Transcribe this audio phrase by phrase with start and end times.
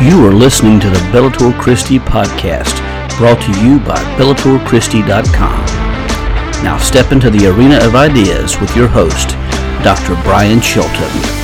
[0.00, 2.78] You are listening to the Bellator Christi podcast,
[3.18, 5.66] brought to you by BellatorChristi.com.
[6.62, 9.30] Now step into the arena of ideas with your host,
[9.82, 10.14] Dr.
[10.22, 11.37] Brian Chilton.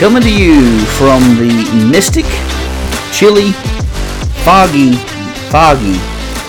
[0.00, 2.24] Coming to you from the mystic,
[3.12, 3.52] chilly,
[4.42, 4.94] foggy,
[5.50, 6.00] foggy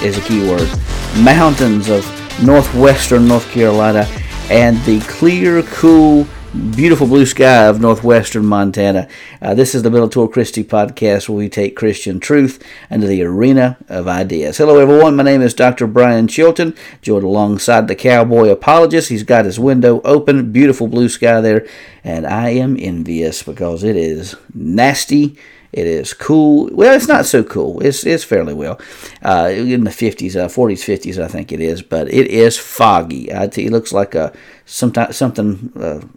[0.08, 0.70] is a key word,
[1.18, 2.06] mountains of
[2.42, 4.08] northwestern North Carolina
[4.50, 9.08] and the clear, cool, beautiful blue sky of northwestern Montana.
[9.42, 13.78] Uh, this is the Bellator Christi podcast where we take Christian truth into the arena
[13.88, 14.58] of ideas.
[14.58, 15.16] Hello, everyone.
[15.16, 15.88] My name is Dr.
[15.88, 19.08] Brian Chilton, joined alongside the cowboy apologist.
[19.08, 21.66] He's got his window open, beautiful blue sky there,
[22.04, 25.38] and I am envious because it is nasty.
[25.72, 26.70] It is cool.
[26.74, 27.80] Well, it's not so cool.
[27.80, 28.78] It's it's fairly well
[29.24, 31.82] uh, in the 50s, uh, 40s, 50s, I think it is.
[31.82, 33.30] But it is foggy.
[33.30, 34.34] It looks like a
[34.66, 36.12] sometimes something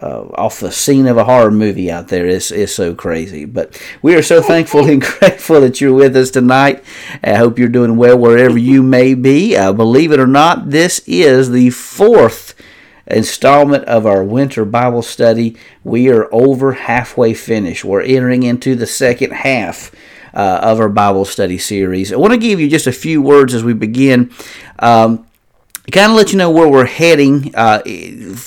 [0.00, 3.44] uh, off the scene of a horror movie out there is is so crazy.
[3.44, 6.84] But we are so thankful and grateful that you're with us tonight.
[7.22, 9.56] I hope you're doing well wherever you may be.
[9.56, 12.54] Uh, believe it or not, this is the fourth
[13.06, 15.56] installment of our winter Bible study.
[15.84, 17.84] We are over halfway finished.
[17.84, 19.94] We're entering into the second half.
[20.36, 22.12] Uh, of our Bible study series.
[22.12, 24.32] I want to give you just a few words as we begin.
[24.80, 25.28] Um,
[25.92, 27.82] kind of let you know where we're heading, uh,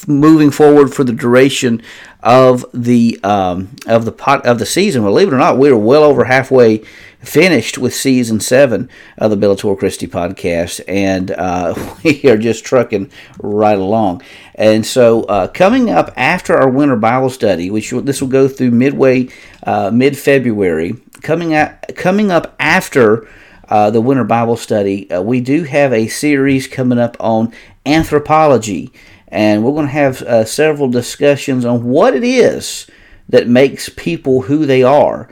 [0.08, 1.82] moving forward for the duration
[2.24, 5.04] of the um, of the pot of the season.
[5.04, 6.84] Believe it or not, we are well over halfway
[7.20, 13.12] finished with season seven of the Bellator Christi podcast, and uh, we are just trucking
[13.40, 14.24] right along.
[14.56, 18.72] And so, uh, coming up after our winter Bible study, which this will go through
[18.72, 19.30] midway,
[19.64, 23.28] uh, mid February, coming at, coming up after
[23.70, 27.53] uh, the Winter Bible Study, uh, we do have a series coming up on
[27.86, 28.91] anthropology,
[29.28, 32.88] and we're going to have uh, several discussions on what it is
[33.30, 35.30] that makes people who they are.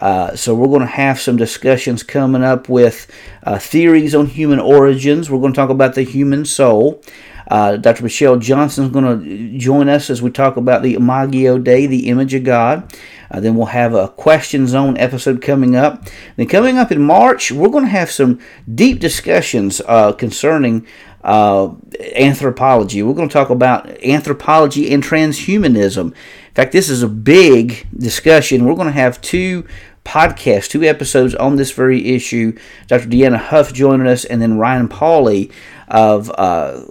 [0.00, 3.10] Uh, so we're going to have some discussions coming up with
[3.42, 5.30] uh, theories on human origins.
[5.30, 7.02] We're going to talk about the human soul.
[7.48, 8.02] Uh, Dr.
[8.02, 12.08] Michelle Johnson is going to join us as we talk about the Imago Dei, the
[12.08, 12.94] image of God.
[13.30, 16.06] Uh, then we'll have a question zone episode coming up.
[16.36, 18.38] Then coming up in March, we're going to have some
[18.72, 20.86] deep discussions uh, concerning
[21.24, 21.74] uh,
[22.14, 23.02] anthropology.
[23.02, 26.06] We're going to talk about anthropology and transhumanism.
[26.06, 28.64] In fact, this is a big discussion.
[28.64, 29.66] We're going to have two
[30.08, 32.56] podcasts, two episodes on this very issue.
[32.86, 33.08] Dr.
[33.08, 35.52] Deanna Huff joining us, and then Ryan Pauly
[35.86, 36.82] of uh,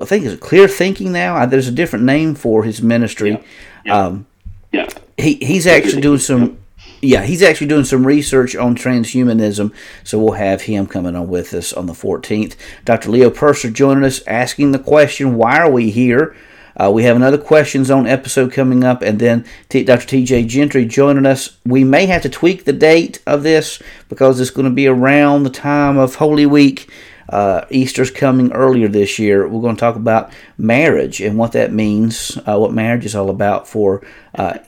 [0.00, 1.46] I think it's Clear Thinking now.
[1.46, 3.30] There's a different name for his ministry.
[3.30, 3.42] Yeah.
[3.84, 3.98] Yeah.
[3.98, 4.26] Um,
[4.72, 6.58] yeah he he's actually doing some
[7.00, 9.72] yeah he's actually doing some research on transhumanism
[10.04, 12.54] so we'll have him coming on with us on the 14th
[12.84, 16.36] dr leo percer joining us asking the question why are we here
[16.76, 20.84] uh, we have another question zone episode coming up and then T- dr tj gentry
[20.84, 24.74] joining us we may have to tweak the date of this because it's going to
[24.74, 26.90] be around the time of holy week
[27.28, 29.48] uh, Easter's coming earlier this year.
[29.48, 33.30] We're going to talk about marriage and what that means, uh, what marriage is all
[33.30, 34.58] about for uh,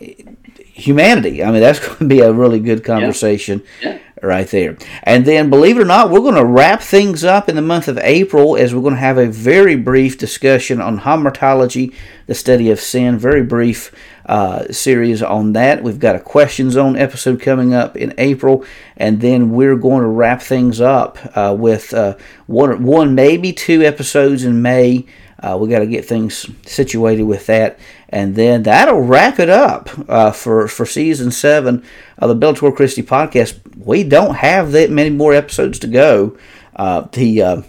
[0.57, 1.43] humanity.
[1.43, 3.93] I mean, that's going to be a really good conversation yeah.
[3.93, 3.99] Yeah.
[4.23, 4.77] Right there.
[5.03, 7.89] And then, believe it or not, we're going to wrap things up in the month
[7.89, 11.95] of April as we're going to have a very brief discussion on hamartology,
[12.27, 13.19] the study of sin.
[13.19, 13.93] Very brief
[14.27, 15.83] uh, series on that.
[15.83, 18.65] We've got a question zone episode coming up in April,
[18.97, 23.83] and then we're going to wrap things up uh, with uh, one, one, maybe two
[23.83, 25.06] episodes in May.
[25.41, 29.91] Uh, we got to get things situated with that, and then that'll wrap it up
[30.09, 31.85] uh, for for season seven
[32.19, 33.59] of the Bellator Christi podcast.
[33.77, 36.37] We don't have that many more episodes to go.
[36.75, 37.63] Uh, the uh,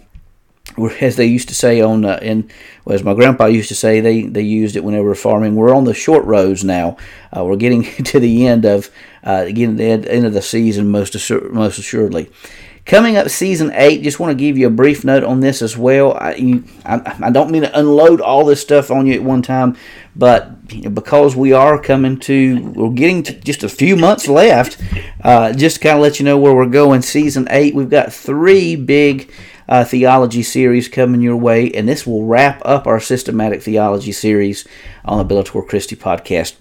[1.02, 2.50] as they used to say on uh, in
[2.86, 5.56] well, as my grandpa used to say, they they used it when they were farming.
[5.56, 6.98] We're on the short roads now.
[7.36, 8.90] Uh, we're getting to the end of
[9.24, 12.30] uh, getting the end of the season most assur- most assuredly.
[12.86, 15.78] Coming up season eight, just want to give you a brief note on this as
[15.78, 16.14] well.
[16.14, 19.42] I, you, I, I, don't mean to unload all this stuff on you at one
[19.42, 19.78] time,
[20.16, 24.82] but because we are coming to, we're getting to just a few months left,
[25.24, 27.02] uh, just to kind of let you know where we're going.
[27.02, 29.32] Season eight, we've got three big
[29.70, 34.68] uh, theology series coming your way, and this will wrap up our systematic theology series
[35.06, 36.56] on the Bellator Christi podcast.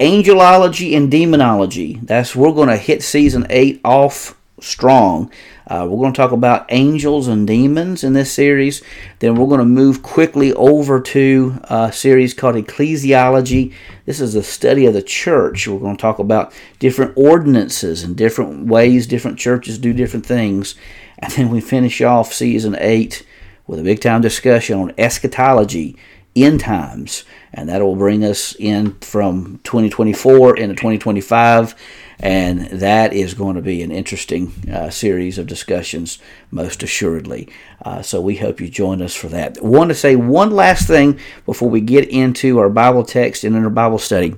[0.00, 2.00] Angelology and demonology.
[2.02, 5.30] That's we're going to hit season eight off strong.
[5.68, 8.82] Uh, we're going to talk about angels and demons in this series.
[9.18, 13.74] Then we're going to move quickly over to a series called Ecclesiology.
[14.04, 15.66] This is a study of the church.
[15.66, 20.76] We're going to talk about different ordinances and different ways different churches do different things.
[21.18, 23.26] And then we finish off season 8
[23.66, 25.96] with a big time discussion on eschatology,
[26.36, 27.24] end times.
[27.52, 31.74] And that will bring us in from 2024 into 2025
[32.18, 36.18] and that is going to be an interesting uh, series of discussions,
[36.50, 37.48] most assuredly.
[37.84, 39.62] Uh, so we hope you join us for that.
[39.62, 43.64] Want to say one last thing before we get into our Bible text and in
[43.64, 44.34] our Bible study.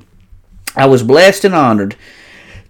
[0.76, 1.96] I was blessed and honored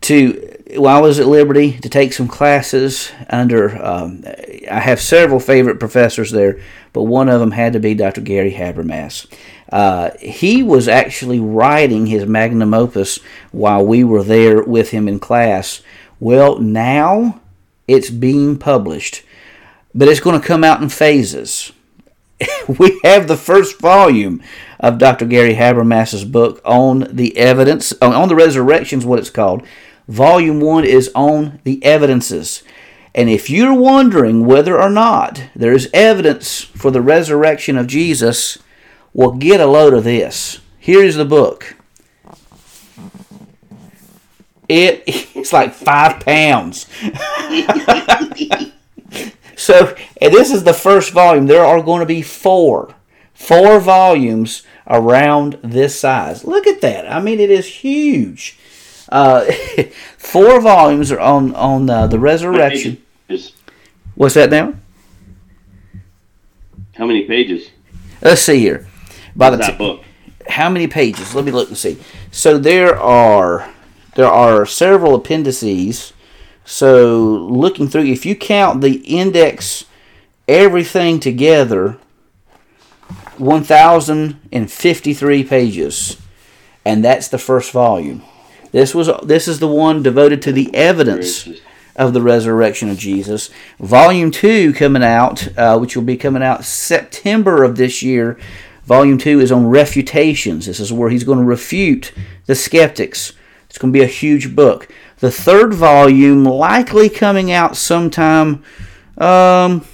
[0.03, 3.83] to while I was at Liberty to take some classes under.
[3.83, 4.25] Um,
[4.71, 6.61] I have several favorite professors there,
[6.93, 8.21] but one of them had to be Dr.
[8.21, 9.27] Gary Habermas.
[9.71, 13.19] Uh, he was actually writing his magnum opus
[13.51, 15.83] while we were there with him in class.
[16.21, 17.41] Well, now
[17.87, 19.23] it's being published,
[19.95, 21.73] but it's going to come out in phases.
[22.79, 24.43] we have the first volume
[24.81, 25.27] of Dr.
[25.27, 29.67] Gary Habermas's book on the evidence, on the resurrections, what it's called.
[30.09, 32.63] Volume 1 is on the evidences.
[33.15, 38.59] And if you're wondering whether or not there is evidence for the resurrection of Jesus,
[39.13, 40.61] well, get a load of this.
[40.79, 41.77] Here's the book.
[44.69, 46.87] It, it's like five pounds.
[49.57, 51.47] so, and this is the first volume.
[51.47, 52.95] There are going to be four,
[53.35, 56.45] four volumes around this size.
[56.45, 57.11] Look at that.
[57.11, 58.58] I mean, it is huge.
[59.09, 59.45] Uh,
[60.19, 63.03] four volumes are on on uh, the resurrection.
[64.15, 64.75] What's that now?
[66.95, 67.71] How many pages?
[68.21, 68.87] Let's see here.
[69.37, 70.03] By the that book.
[70.49, 71.33] How many pages?
[71.35, 71.99] Let me look and see.
[72.33, 73.73] So there are
[74.17, 76.13] there are several appendices.
[76.65, 79.85] So looking through, if you count the index,
[80.49, 81.99] everything together,
[83.39, 86.17] 1,053 pages,
[86.85, 88.25] and that's the first volume.
[88.73, 91.49] This was this is the one devoted to the evidence
[91.97, 93.51] of the resurrection of Jesus.
[93.79, 98.39] Volume two coming out, uh, which will be coming out September of this year,
[98.89, 100.65] Volume 2 is on refutations.
[100.65, 102.11] This is where he's going to refute
[102.47, 103.35] the skeptics.
[103.69, 104.89] It's going to be a huge book.
[105.19, 108.65] The third volume likely coming out sometime
[109.19, 109.85] um,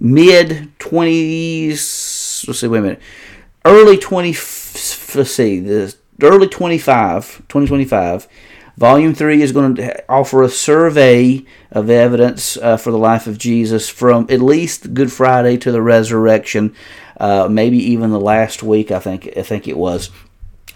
[0.00, 2.48] mid 20s.
[2.48, 3.02] Let's see, wait a minute.
[3.62, 8.28] Early 20, let's see, the early 25, 2025.
[8.78, 13.36] Volume 3 is going to offer a survey of evidence uh, for the life of
[13.36, 16.74] Jesus from at least Good Friday to the resurrection
[17.22, 18.90] uh, maybe even the last week.
[18.90, 20.10] I think I think it was,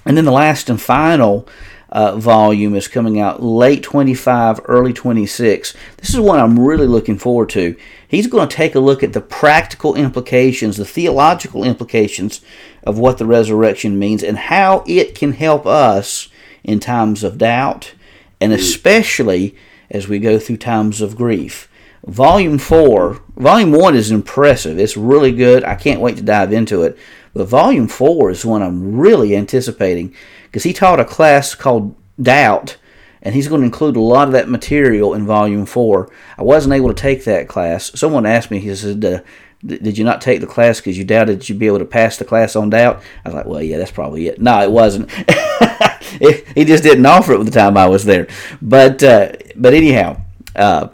[0.04, 1.49] and then the last and final.
[1.88, 5.72] Uh, volume is coming out late 25, early 26.
[5.99, 7.76] This is one I'm really looking forward to.
[8.08, 12.40] He's going to take a look at the practical implications, the theological implications
[12.87, 16.29] of what the resurrection means, and how it can help us
[16.65, 17.94] in times of doubt,
[18.41, 19.55] and especially
[19.91, 21.69] as we go through times of grief.
[22.06, 24.79] Volume 4, Volume 1 is impressive.
[24.79, 25.65] It's really good.
[25.65, 26.97] I can't wait to dive into it.
[27.35, 32.77] But Volume 4 is one I'm really anticipating because he taught a class called Doubt,
[33.21, 36.09] and he's going to include a lot of that material in Volume 4.
[36.38, 37.91] I wasn't able to take that class.
[37.99, 39.21] Someone asked me, he said, uh,
[39.64, 42.25] did you not take the class because you doubted you'd be able to pass the
[42.25, 43.03] class on doubt?
[43.25, 44.41] I was like, well, yeah, that's probably it.
[44.41, 45.11] No, it wasn't.
[46.55, 48.28] he just didn't offer it with the time I was there.
[48.61, 50.21] But uh, but anyhow,
[50.54, 50.88] uh,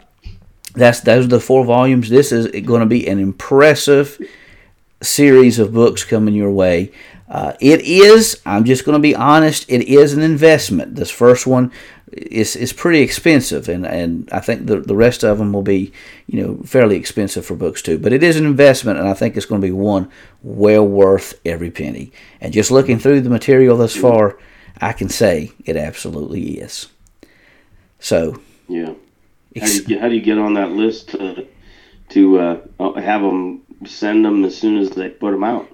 [0.73, 2.09] that's those are the four volumes.
[2.09, 4.19] This is going to be an impressive
[5.01, 6.91] series of books coming your way.
[7.33, 8.39] Uh, it is.
[8.45, 9.65] I'm just going to be honest.
[9.67, 10.93] It is an investment.
[10.93, 11.71] This first one
[12.11, 15.91] is is pretty expensive, and, and I think the the rest of them will be
[16.27, 17.97] you know fairly expensive for books too.
[17.97, 20.11] But it is an investment, and I think it's going to be one
[20.43, 22.11] well worth every penny.
[22.39, 24.37] And just looking through the material thus far,
[24.79, 26.89] I can say it absolutely is.
[27.99, 28.93] So yeah.
[29.59, 31.47] How do you get, how do you get on that list to,
[32.09, 35.72] to uh, have them send them as soon as they put them out?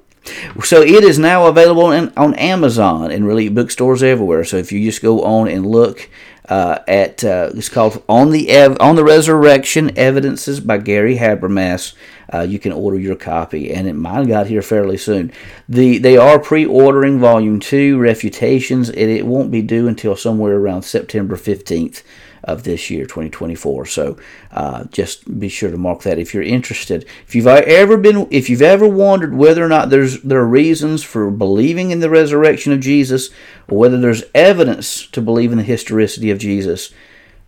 [0.64, 4.44] So it is now available in, on Amazon and really bookstores everywhere.
[4.44, 6.10] So if you just go on and look
[6.50, 11.94] uh, at uh, it's called on the Ev- on the Resurrection Evidences by Gary Habermas.
[12.32, 15.32] Uh, you can order your copy, and it mine got here fairly soon.
[15.68, 20.84] The they are pre-ordering Volume Two Refutations, and it won't be due until somewhere around
[20.84, 22.04] September fifteenth
[22.43, 23.86] of this year, 2024.
[23.86, 24.17] So
[24.51, 27.05] uh, just be sure to mark that if you're interested.
[27.27, 31.03] If you've ever been, if you've ever wondered whether or not there's there are reasons
[31.03, 33.29] for believing in the resurrection of Jesus,
[33.67, 36.91] or whether there's evidence to believe in the historicity of Jesus,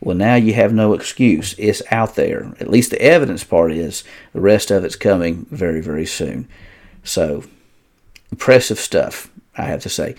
[0.01, 1.53] Well, now you have no excuse.
[1.59, 2.53] It's out there.
[2.59, 4.03] At least the evidence part is.
[4.33, 6.47] The rest of it's coming very, very soon.
[7.03, 7.43] So,
[8.31, 10.15] impressive stuff, I have to say.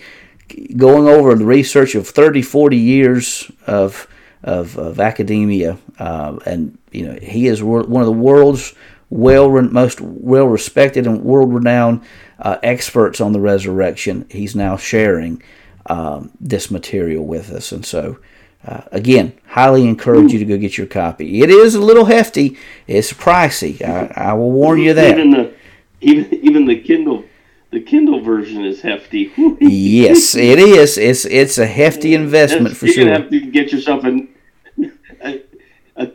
[0.77, 4.07] Going over the research of 30, 40 years of,
[4.43, 8.73] of, of academia, uh, and you know, he is one of the world's
[9.09, 12.01] well most well respected and world renowned
[12.39, 14.25] uh, experts on the resurrection.
[14.29, 15.41] He's now sharing
[15.85, 18.17] um, this material with us, and so
[18.65, 21.41] uh, again, highly encourage you to go get your copy.
[21.41, 22.57] It is a little hefty.
[22.87, 23.81] It's pricey.
[23.81, 25.17] I, I will warn you that.
[25.17, 25.53] Even the
[26.01, 27.25] even even the Kindle
[27.71, 29.33] the Kindle version is hefty.
[29.59, 30.97] yes, it is.
[30.97, 33.03] It's it's a hefty investment for You're sure.
[33.05, 34.27] You have to get yourself a, a, a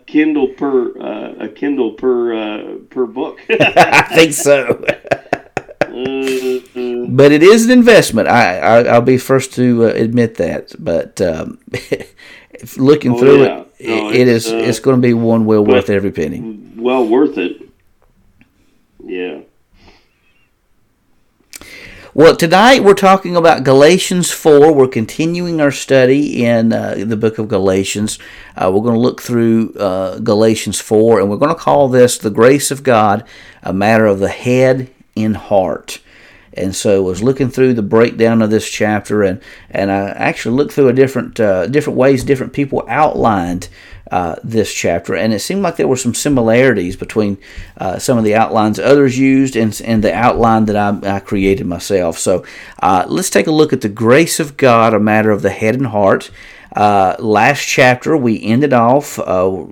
[0.09, 3.41] Kindle per uh, a Kindle per uh, per book.
[3.51, 4.85] I think so.
[5.89, 7.17] Mm-hmm.
[7.17, 8.29] but it is an investment.
[8.29, 10.75] I, I will be first to uh, admit that.
[10.79, 11.59] But um,
[12.77, 13.65] looking oh, through yeah.
[13.79, 16.41] it, no, it is uh, it's going to be one well worth every penny.
[16.77, 17.69] Well worth it.
[19.05, 19.41] Yeah.
[22.19, 24.73] Well, tonight we're talking about Galatians 4.
[24.73, 28.19] We're continuing our study in uh, the book of Galatians.
[28.57, 32.19] Uh, we're going to look through uh, Galatians 4, and we're going to call this
[32.19, 33.23] the grace of God,
[33.63, 36.01] a matter of the head in heart.
[36.53, 40.57] And so I was looking through the breakdown of this chapter, and, and I actually
[40.57, 43.69] looked through a different uh, different ways different people outlined
[44.11, 47.39] uh, this chapter, and it seemed like there were some similarities between
[47.77, 51.67] uh, some of the outlines others used and, and the outline that I, I created
[51.67, 52.19] myself.
[52.19, 52.45] So
[52.83, 55.75] uh, let's take a look at the grace of God, a matter of the head
[55.75, 56.31] and heart.
[56.75, 59.19] Uh, last chapter we ended off.
[59.19, 59.67] Uh,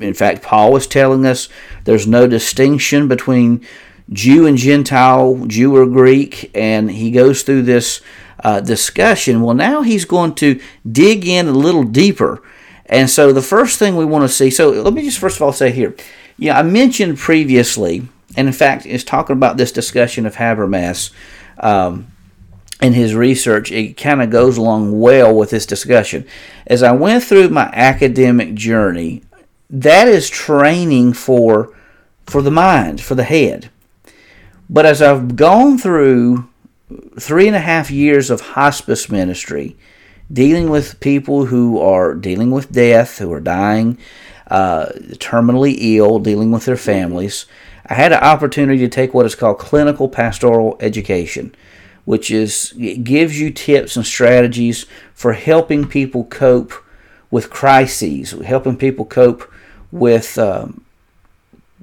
[0.00, 1.48] in fact, Paul was telling us
[1.84, 3.66] there's no distinction between
[4.12, 8.00] Jew and Gentile, Jew or Greek, and he goes through this
[8.42, 9.42] uh, discussion.
[9.42, 10.60] Well, now he's going to
[10.90, 12.42] dig in a little deeper.
[12.90, 15.42] And so the first thing we want to see, so let me just first of
[15.42, 15.94] all say here,
[16.36, 21.12] yeah, I mentioned previously, and in fact, is talking about this discussion of Habermas
[21.58, 22.08] um,
[22.82, 23.70] in his research.
[23.70, 26.26] It kind of goes along well with this discussion.
[26.66, 29.22] As I went through my academic journey,
[29.70, 31.74] that is training for
[32.26, 33.70] for the mind, for the head.
[34.68, 36.48] But as I've gone through
[37.18, 39.76] three and a half years of hospice ministry,
[40.32, 43.98] dealing with people who are dealing with death, who are dying,
[44.46, 47.46] uh, terminally ill, dealing with their families,
[47.86, 51.54] I had an opportunity to take what is called clinical pastoral education,
[52.04, 56.72] which is it gives you tips and strategies for helping people cope
[57.30, 59.50] with crises, helping people cope
[59.90, 60.84] with um,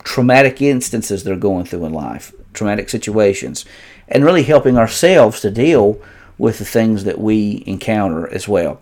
[0.04, 3.66] traumatic instances they're going through in life, traumatic situations,
[4.08, 6.01] and really helping ourselves to deal
[6.38, 8.79] with the things that we encounter as well.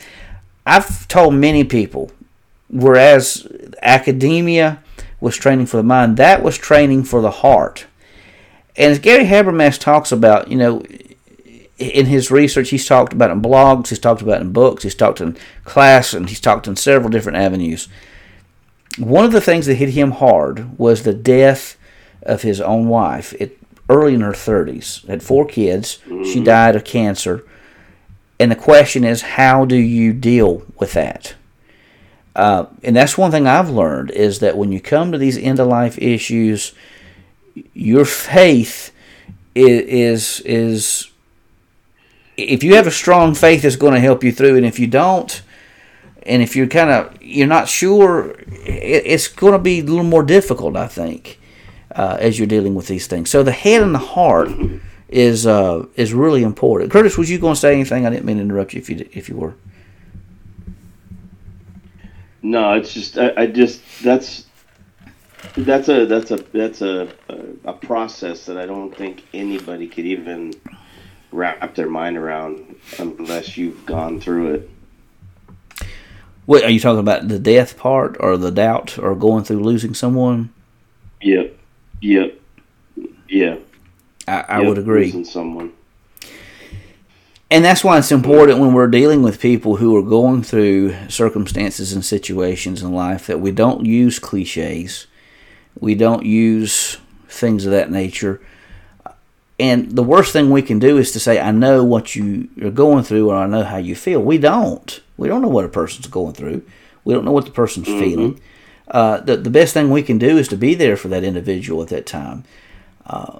[0.65, 2.11] I've told many people,
[2.69, 3.47] whereas
[3.81, 4.81] academia
[5.21, 7.85] was training for the mind, that was training for the heart.
[8.75, 10.83] And as Gary Habermas talks about, you know,
[11.77, 15.21] in his research, he's talked about in blogs, he's talked about in books, he's talked
[15.21, 17.87] in class, and he's talked in several different avenues.
[18.97, 21.77] One of the things that hit him hard was the death
[22.21, 23.33] of his own wife.
[23.39, 23.57] It
[23.89, 25.99] early in her 30s, had four kids.
[26.05, 26.43] She mm-hmm.
[26.43, 27.43] died of cancer.
[28.39, 31.35] And the question is, how do you deal with that?
[32.35, 35.59] Uh, and that's one thing I've learned is that when you come to these end
[35.59, 36.73] of life issues,
[37.73, 38.91] your faith
[39.53, 41.11] is, is is
[42.35, 44.57] if you have a strong faith, it's going to help you through.
[44.57, 45.41] And if you don't,
[46.23, 50.23] and if you're kind of you're not sure, it's going to be a little more
[50.23, 51.39] difficult, I think
[51.95, 53.29] uh, as you're dealing with these things.
[53.29, 54.49] So the head and the heart
[55.09, 56.91] is uh, is really important.
[56.91, 58.05] Curtis, was you going to say anything?
[58.05, 59.55] I didn't mean to interrupt you if you if you were.
[62.41, 64.45] No, it's just I, I just that's
[65.57, 70.05] that's a that's a that's a, a, a process that I don't think anybody could
[70.05, 70.53] even
[71.31, 74.69] wrap their mind around unless you've gone through it.
[76.45, 77.27] What are you talking about?
[77.27, 80.53] The death part, or the doubt, or going through losing someone?
[81.21, 81.57] Yep.
[82.01, 82.39] Yep.
[83.27, 83.57] Yeah.
[84.27, 85.05] I, I yep, would agree.
[85.05, 85.73] Losing someone.
[87.51, 91.93] And that's why it's important when we're dealing with people who are going through circumstances
[91.93, 95.05] and situations in life that we don't use cliches.
[95.79, 96.97] We don't use
[97.27, 98.41] things of that nature.
[99.59, 102.71] And the worst thing we can do is to say, I know what you are
[102.71, 104.21] going through or I know how you feel.
[104.21, 104.99] We don't.
[105.15, 106.63] We don't know what a person's going through.
[107.03, 107.99] We don't know what the person's mm-hmm.
[107.99, 108.41] feeling
[108.89, 111.81] uh, the, the best thing we can do is to be there for that individual
[111.81, 112.43] at that time.
[113.05, 113.39] Uh,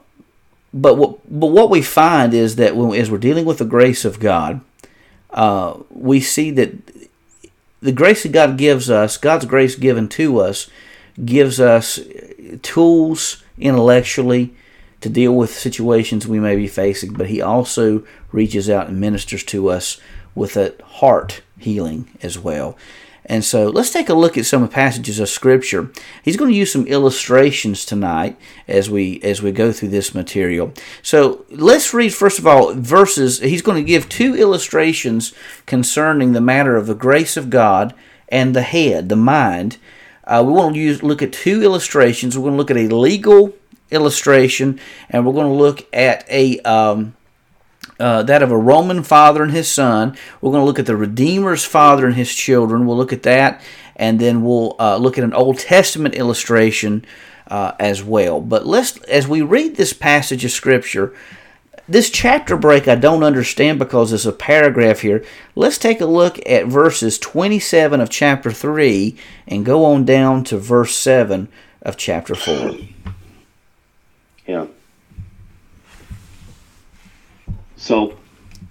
[0.73, 4.03] but what but what we find is that when, as we're dealing with the grace
[4.03, 4.61] of God,
[5.31, 6.73] uh, we see that
[7.81, 10.69] the grace that God gives us, God's grace given to us,
[11.23, 11.99] gives us
[12.61, 14.53] tools intellectually
[15.01, 19.43] to deal with situations we may be facing, but He also reaches out and ministers
[19.45, 19.99] to us
[20.33, 22.75] with a heart healing as well.
[23.25, 25.91] And so let's take a look at some passages of scripture.
[26.23, 30.73] He's going to use some illustrations tonight as we as we go through this material.
[31.01, 33.39] So let's read first of all verses.
[33.39, 35.33] He's going to give two illustrations
[35.65, 37.93] concerning the matter of the grace of God
[38.29, 39.77] and the head, the mind.
[40.23, 42.37] Uh, we want to use look at two illustrations.
[42.37, 43.53] We're going to look at a legal
[43.91, 44.79] illustration,
[45.09, 47.15] and we're going to look at a um,
[47.99, 50.17] uh, that of a Roman father and his son.
[50.41, 52.85] We're going to look at the Redeemer's father and his children.
[52.85, 53.61] We'll look at that,
[53.95, 57.05] and then we'll uh, look at an Old Testament illustration
[57.47, 58.41] uh, as well.
[58.41, 61.13] But let's, as we read this passage of Scripture,
[61.87, 65.23] this chapter break I don't understand because there's a paragraph here.
[65.55, 69.15] Let's take a look at verses 27 of chapter 3
[69.47, 71.47] and go on down to verse 7
[71.83, 72.71] of chapter 4.
[74.47, 74.67] Yeah.
[77.85, 78.15] So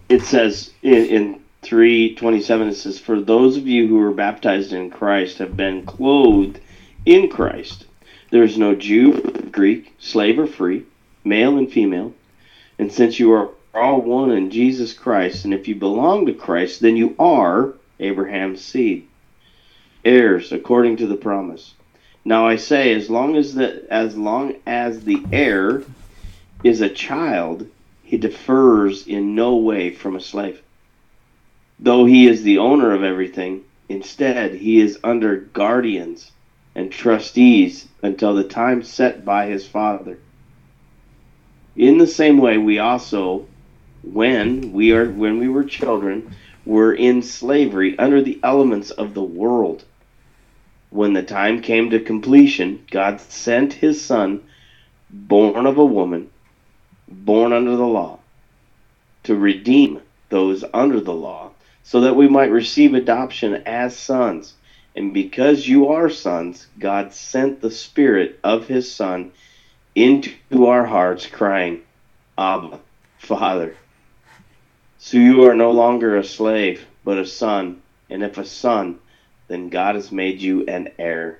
[0.09, 4.91] it says in, in 327, it says, For those of you who are baptized in
[4.91, 6.59] Christ have been clothed
[7.07, 7.87] in Christ.
[8.33, 9.21] There is no Jew,
[9.53, 10.83] Greek, slave, or free,
[11.23, 12.13] male and female.
[12.81, 16.81] And since you are all one in Jesus Christ, and if you belong to Christ,
[16.81, 19.07] then you are Abraham's seed,
[20.05, 21.75] heirs according to the promise.
[22.25, 25.85] Now I say, as long as the as long as the heir
[26.65, 27.69] is a child,
[28.05, 30.63] he differs in no way from a slave.
[31.81, 36.31] Though he is the owner of everything, instead he is under guardians
[36.75, 40.19] and trustees until the time set by his father.
[41.77, 43.47] In the same way, we also,
[44.03, 46.31] when we are when we were children,
[46.65, 49.85] were in slavery under the elements of the world.
[50.91, 54.43] When the time came to completion, God sent his son,
[55.11, 56.31] born of a woman,
[57.09, 58.19] born under the law,
[59.25, 61.51] to redeem those under the law,
[61.83, 64.55] so that we might receive adoption as sons.
[64.97, 69.33] And because you are sons, God sent the Spirit of His Son
[69.95, 71.83] into our hearts, crying,
[72.37, 72.81] Abba,
[73.19, 73.77] Father.
[74.99, 77.83] So you are no longer a slave, but a son.
[78.09, 78.99] And if a son,
[79.49, 81.39] then God has made you an heir.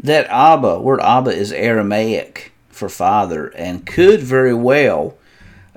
[0.00, 2.51] That Abba, word Abba is Aramaic
[2.82, 5.16] for father, and could very well.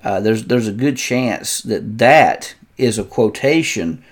[0.03, 4.03] Uh, there's there's a good chance that that is a quotation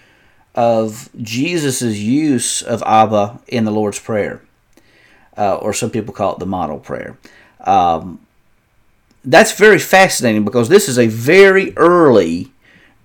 [0.54, 4.44] of Jesus' use of Abba in the Lord's Prayer,
[5.36, 7.18] uh, or some people call it the model prayer.
[7.62, 8.20] Um,
[9.26, 12.52] that's very fascinating because this is a very early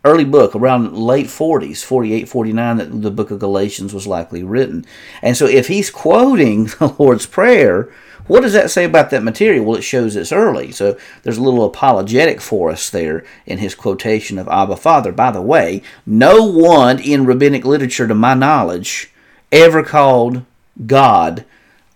[0.04, 4.84] early book around late 40s 48 49 that the book of galatians was likely written
[5.22, 7.92] and so if he's quoting the lord's prayer
[8.28, 9.64] what does that say about that material?
[9.64, 10.70] Well, it shows it's early.
[10.70, 15.12] So there's a little apologetic for us there in his quotation of Abba Father.
[15.12, 19.10] By the way, no one in rabbinic literature, to my knowledge,
[19.50, 20.44] ever called
[20.86, 21.44] God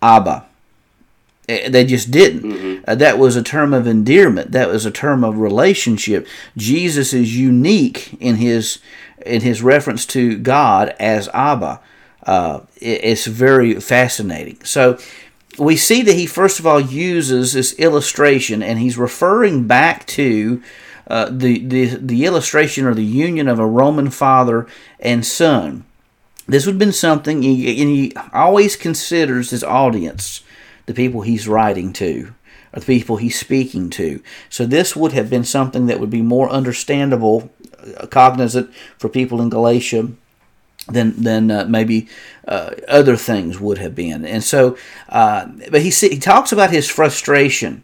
[0.01, 0.47] Abba.
[1.49, 2.43] Eh, they just didn't.
[2.43, 2.85] Mm-hmm.
[2.87, 4.53] Uh, that was a term of endearment.
[4.53, 6.27] That was a term of relationship.
[6.57, 8.79] Jesus is unique in his
[9.25, 11.81] in his reference to God as Abba.
[12.25, 14.59] Uh, it, it's very fascinating.
[14.65, 14.99] So
[15.59, 20.63] we see that he first of all uses this illustration and he's referring back to
[21.09, 24.67] uh, the, the, the illustration or the union of a Roman father
[25.01, 25.85] and son.
[26.47, 30.43] This would have been something, he, and he always considers his audience,
[30.87, 32.35] the people he's writing to,
[32.73, 34.23] or the people he's speaking to.
[34.49, 37.51] So this would have been something that would be more understandable,
[37.97, 40.09] uh, cognizant for people in Galatia
[40.89, 42.09] than than uh, maybe
[42.47, 44.25] uh, other things would have been.
[44.25, 44.77] And so,
[45.09, 47.83] uh, but he he talks about his frustration.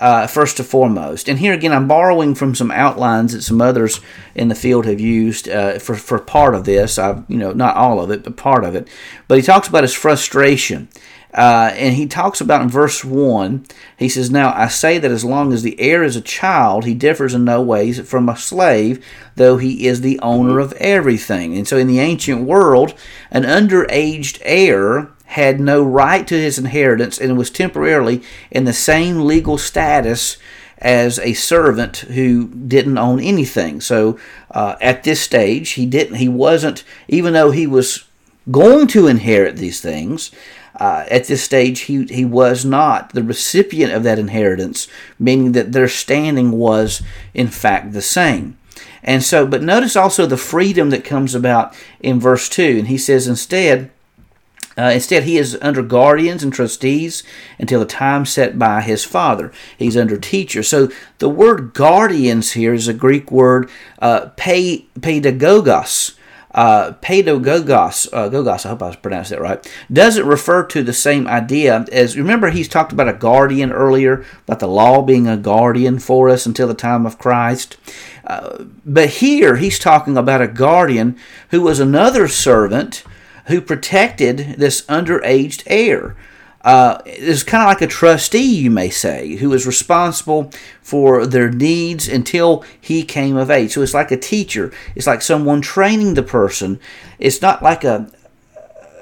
[0.00, 4.00] Uh, first and foremost, and here again, I'm borrowing from some outlines that some others
[4.34, 6.98] in the field have used uh, for for part of this.
[6.98, 8.88] I've you know not all of it, but part of it.
[9.28, 10.88] But he talks about his frustration,
[11.34, 13.64] uh, and he talks about in verse 1,
[13.96, 16.94] he says, Now I say that as long as the heir is a child, he
[16.94, 19.04] differs in no ways from a slave,
[19.36, 21.56] though he is the owner of everything.
[21.56, 22.94] And so in the ancient world,
[23.30, 29.20] an underaged heir had no right to his inheritance and was temporarily in the same
[29.24, 30.36] legal status
[30.76, 33.80] as a servant who didn't own anything.
[33.80, 34.18] So
[34.50, 36.16] uh, at this stage, he didn't.
[36.16, 38.04] He wasn't, even though he was
[38.50, 40.30] going to inherit these things
[40.82, 45.70] uh, at this stage, he, he was not the recipient of that inheritance, meaning that
[45.70, 47.02] their standing was,
[47.34, 48.58] in fact, the same.
[49.04, 52.78] And so, but notice also the freedom that comes about in verse 2.
[52.80, 53.92] And he says, instead,
[54.76, 57.22] uh, instead, he is under guardians and trustees
[57.60, 59.52] until the time set by his father.
[59.78, 60.64] He's under teacher.
[60.64, 66.16] So the word guardians here is a Greek word, uh, pedagogos.
[66.54, 71.26] Uh, pedagogos, uh, gogos, I hope I pronounced that right, doesn't refer to the same
[71.26, 75.98] idea as, remember he's talked about a guardian earlier, about the law being a guardian
[75.98, 77.78] for us until the time of Christ.
[78.26, 81.16] Uh, but here he's talking about a guardian
[81.50, 83.02] who was another servant
[83.46, 86.14] who protected this underaged heir.
[86.64, 90.48] Uh, is kind of like a trustee, you may say, who is responsible
[90.80, 93.72] for their needs until he came of age.
[93.72, 94.72] So it's like a teacher.
[94.94, 96.78] It's like someone training the person.
[97.18, 98.10] It's not like a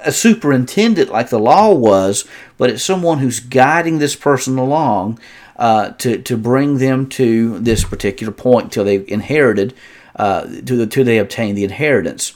[0.03, 2.25] a superintendent like the law was,
[2.57, 5.19] but it's someone who's guiding this person along
[5.57, 9.75] uh, to to bring them to this particular point until they've inherited,
[10.15, 12.33] uh, to the, till they obtain the inheritance.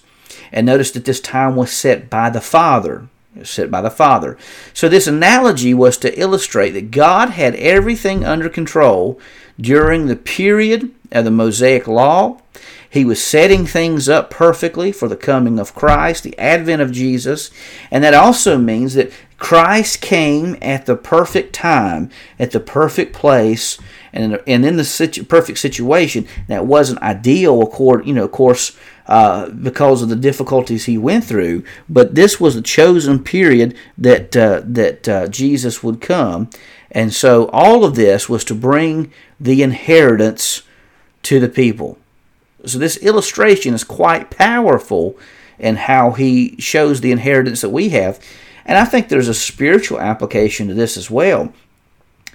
[0.51, 3.07] And notice that this time was set by the Father.
[3.43, 4.37] Set by the Father.
[4.73, 9.19] So this analogy was to illustrate that God had everything under control
[9.59, 12.41] during the period of the Mosaic Law.
[12.89, 17.51] He was setting things up perfectly for the coming of Christ, the advent of Jesus,
[17.91, 23.77] and that also means that Christ came at the perfect time, at the perfect place,
[24.13, 26.25] and in, and in the situ- perfect situation.
[26.47, 27.69] That wasn't ideal,
[28.05, 31.63] you know, of course, uh, because of the difficulties he went through.
[31.89, 36.49] But this was the chosen period that uh, that uh, Jesus would come,
[36.91, 40.63] and so all of this was to bring the inheritance
[41.23, 41.97] to the people.
[42.65, 45.17] So this illustration is quite powerful
[45.59, 48.19] in how he shows the inheritance that we have.
[48.65, 51.53] And I think there's a spiritual application to this as well.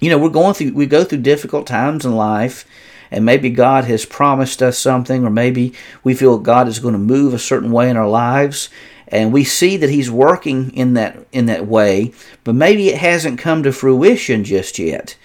[0.01, 2.65] You know, we're going through we go through difficult times in life
[3.11, 6.99] and maybe God has promised us something, or maybe we feel God is going to
[6.99, 8.69] move a certain way in our lives,
[9.09, 12.13] and we see that He's working in that in that way,
[12.45, 15.17] but maybe it hasn't come to fruition just yet.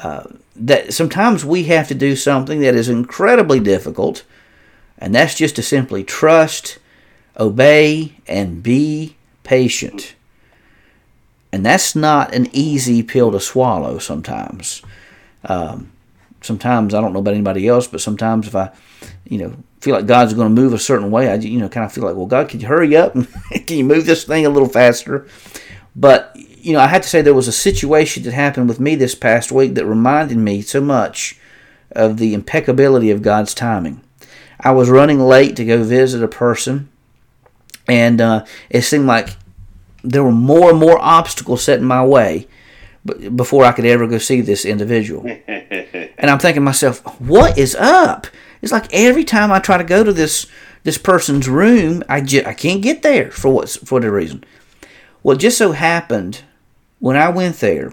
[0.00, 0.24] Uh,
[0.56, 4.24] that sometimes we have to do something that is incredibly difficult,
[4.98, 6.78] and that's just to simply trust,
[7.38, 10.14] obey, and be patient.
[11.52, 14.82] And that's not an easy pill to swallow sometimes.
[15.44, 15.92] Um,
[16.42, 18.70] sometimes I don't know about anybody else, but sometimes if I,
[19.24, 21.86] you know, feel like God's going to move a certain way, I, you know, kind
[21.86, 23.14] of feel like, well, God, can you hurry up?
[23.66, 25.26] can you move this thing a little faster?
[25.96, 28.94] But, you know, I had to say there was a situation that happened with me
[28.94, 31.38] this past week that reminded me so much
[31.92, 34.02] of the impeccability of God's timing.
[34.60, 36.88] I was running late to go visit a person,
[37.88, 39.30] and uh, it seemed like
[40.02, 42.46] there were more and more obstacles set in my way
[43.34, 45.26] before I could ever go see this individual.
[45.46, 48.26] and I'm thinking to myself, what is up?
[48.60, 50.46] It's like every time I try to go to this
[50.84, 54.44] this person's room, I just, I can't get there for what for the reason.
[55.22, 56.42] Well, it just so happened
[56.98, 57.92] when I went there,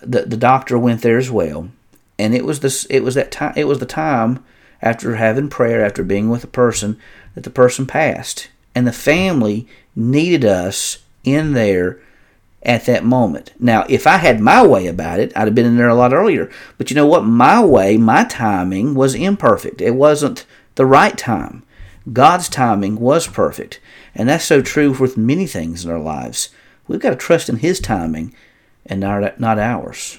[0.00, 1.70] the the doctor went there as well,
[2.18, 4.44] and it was this it was that time it was the time
[4.80, 6.98] after having prayer after being with a person
[7.34, 12.00] that the person passed, and the family needed us in there
[12.62, 13.52] at that moment.
[13.58, 16.12] Now, if I had my way about it, I'd have been in there a lot
[16.12, 16.50] earlier.
[16.78, 17.24] But you know what?
[17.24, 19.80] My way, my timing was imperfect.
[19.80, 21.64] It wasn't the right time.
[22.12, 23.80] God's timing was perfect.
[24.14, 26.50] And that's so true with many things in our lives.
[26.86, 28.34] We've got to trust in His timing
[28.86, 30.18] and not, not ours.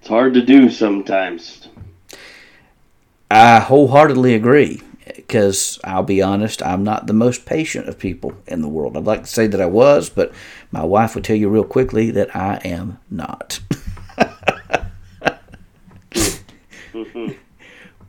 [0.00, 1.68] It's hard to do sometimes.
[3.30, 4.82] I wholeheartedly agree
[5.16, 8.96] because I'll be honest, I'm not the most patient of people in the world.
[8.96, 10.32] I'd like to say that I was, but
[10.70, 13.60] my wife would tell you real quickly that I am not.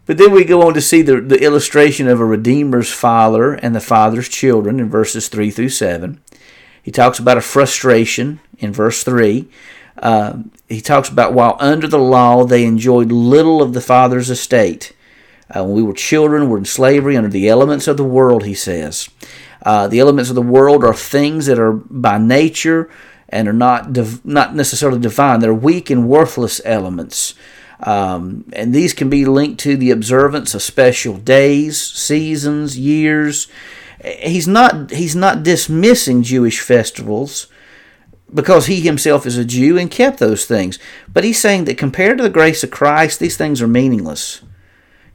[0.05, 3.75] but then we go on to see the, the illustration of a Redeemer's father and
[3.75, 6.21] the father's children in verses 3 through 7.
[6.81, 9.49] He talks about a frustration in verse 3.
[9.97, 14.93] Uh, he talks about while under the law they enjoyed little of the father's estate
[15.55, 18.53] uh, when we were children, we're in slavery under the elements of the world, he
[18.53, 19.09] says.
[19.63, 22.89] Uh, the elements of the world are things that are by nature
[23.27, 25.39] and are not div- not necessarily divine.
[25.39, 27.33] They're weak and worthless elements.
[27.81, 33.47] Um, and these can be linked to the observance of special days, seasons, years.
[34.03, 37.47] He's not he's not dismissing Jewish festivals
[38.33, 40.77] because he himself is a Jew and kept those things.
[41.11, 44.41] But he's saying that compared to the grace of Christ, these things are meaningless.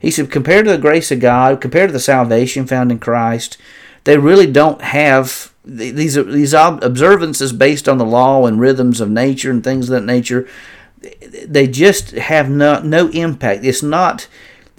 [0.05, 3.57] He said, compared to the grace of God, compared to the salvation found in Christ,
[4.05, 9.51] they really don't have these these observances based on the law and rhythms of nature
[9.51, 10.47] and things of that nature.
[11.47, 13.65] They just have no no impact.
[13.65, 14.29] It's not.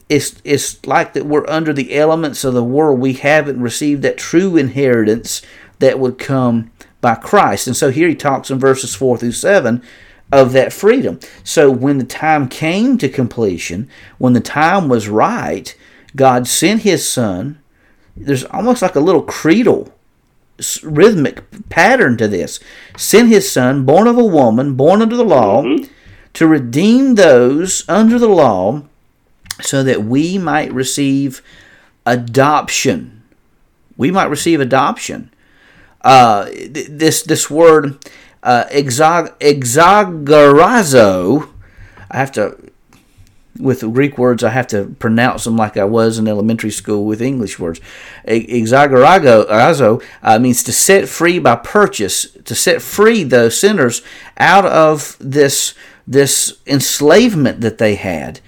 [0.09, 2.99] It's it's like that we're under the elements of the world.
[2.99, 5.41] We haven't received that true inheritance
[5.79, 6.69] that would come
[7.01, 7.65] by Christ.
[7.65, 9.81] And so here he talks in verses four through seven
[10.31, 11.19] of that freedom.
[11.43, 15.75] So when the time came to completion, when the time was right,
[16.15, 17.59] God sent his son.
[18.15, 19.93] There's almost like a little creedal
[20.83, 22.59] rhythmic pattern to this.
[22.97, 25.85] Sent his son, born of a woman, born under the law, mm-hmm.
[26.33, 28.83] to redeem those under the law
[29.61, 31.41] so that we might receive
[32.05, 33.23] adoption.
[33.97, 35.31] We might receive adoption.
[36.01, 37.97] Uh, this this word
[38.45, 40.13] uh, exagorizo,
[42.09, 42.57] I have to
[43.59, 47.21] with Greek words, I have to pronounce them like I was in elementary school with
[47.21, 47.79] English words.
[48.27, 54.01] Exagorazo uh, means to set free by purchase, to set free those sinners
[54.37, 55.73] out of this
[56.07, 58.39] this enslavement that they had.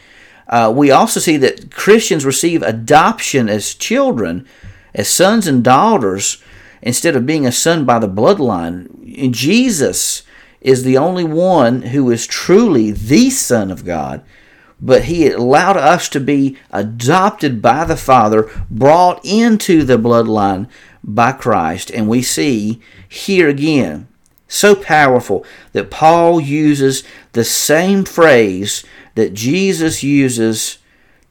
[0.48, 4.46] Uh, we also see that Christians receive adoption as children,
[4.94, 6.44] as sons and daughters,
[6.82, 9.32] instead of being a son by the bloodline.
[9.32, 10.24] Jesus
[10.62, 14.24] is the only one who is truly the Son of God
[14.80, 20.68] but he allowed us to be adopted by the Father, brought into the bloodline
[21.04, 21.90] by Christ.
[21.90, 24.08] And we see here again,
[24.48, 28.84] so powerful that Paul uses the same phrase
[29.16, 30.78] that Jesus uses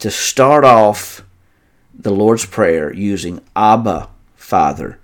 [0.00, 1.24] to start off
[1.94, 4.98] the Lord's Prayer using Abba, Father.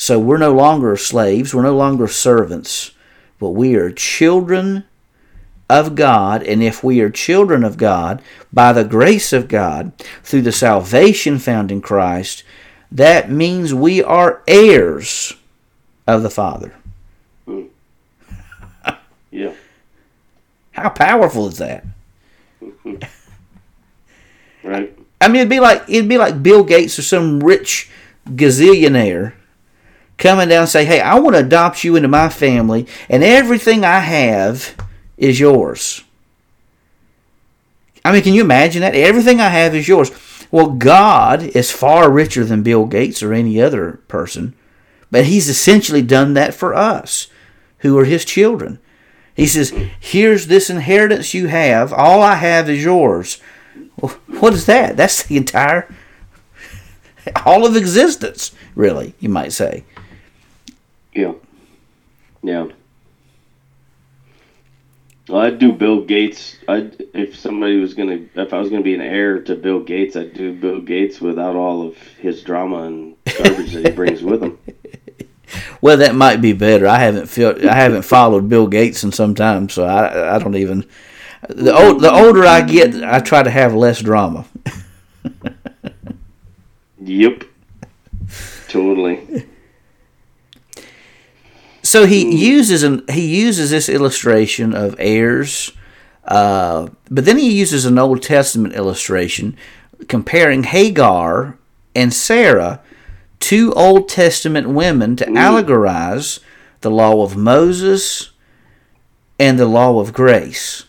[0.00, 2.92] So we're no longer slaves, we're no longer servants,
[3.40, 4.84] but we are children
[5.68, 9.90] of God, and if we are children of God by the grace of God
[10.22, 12.44] through the salvation found in Christ,
[12.92, 15.34] that means we are heirs
[16.06, 16.76] of the Father.
[17.48, 17.68] Mm.
[19.32, 19.52] yeah.
[20.70, 21.84] How powerful is that?
[24.62, 24.96] right.
[25.20, 27.90] I mean, it'd be like it'd be like Bill Gates or some rich
[28.28, 29.32] gazillionaire
[30.18, 33.84] coming down and say, "Hey, I want to adopt you into my family, and everything
[33.84, 34.76] I have."
[35.18, 36.04] is yours.
[38.04, 38.94] I mean, can you imagine that?
[38.94, 40.10] Everything I have is yours.
[40.50, 44.54] Well, God is far richer than Bill Gates or any other person,
[45.10, 47.26] but He's essentially done that for us
[47.78, 48.78] who are His children.
[49.34, 51.92] He says, Here's this inheritance you have.
[51.92, 53.40] All I have is yours.
[54.00, 54.96] Well, what is that?
[54.96, 55.92] That's the entire,
[57.44, 59.84] all of existence, really, you might say.
[61.18, 61.32] Yeah.
[62.44, 62.68] Yeah.
[65.28, 66.56] Well, I'd do Bill Gates.
[66.68, 70.14] I if somebody was gonna, if I was gonna be an heir to Bill Gates,
[70.14, 74.42] I'd do Bill Gates without all of his drama and garbage that he brings with
[74.42, 74.58] him.
[75.80, 76.86] Well, that might be better.
[76.86, 80.56] I haven't felt, I haven't followed Bill Gates in some time, so I, I don't
[80.56, 80.84] even.
[81.48, 84.44] The old, the older I get, I try to have less drama.
[87.00, 87.44] yep.
[88.68, 89.46] Totally
[91.88, 95.72] so he uses an he uses this illustration of heirs,
[96.26, 99.56] uh, but then he uses an Old Testament illustration
[100.06, 101.56] comparing Hagar
[101.94, 102.82] and Sarah,
[103.40, 106.40] two Old Testament women, to allegorize
[106.82, 108.32] the law of Moses
[109.38, 110.84] and the law of grace.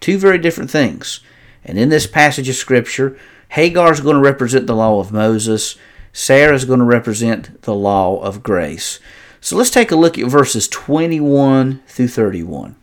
[0.00, 1.20] Two very different things.
[1.64, 3.16] And in this passage of Scripture,
[3.50, 5.76] Hagar is going to represent the law of Moses.
[6.12, 8.98] Sarah is going to represent the law of grace.
[9.44, 12.76] So let's take a look at verses 21 through 31.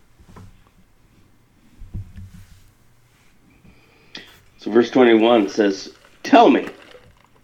[4.59, 6.67] So, verse 21 says, Tell me,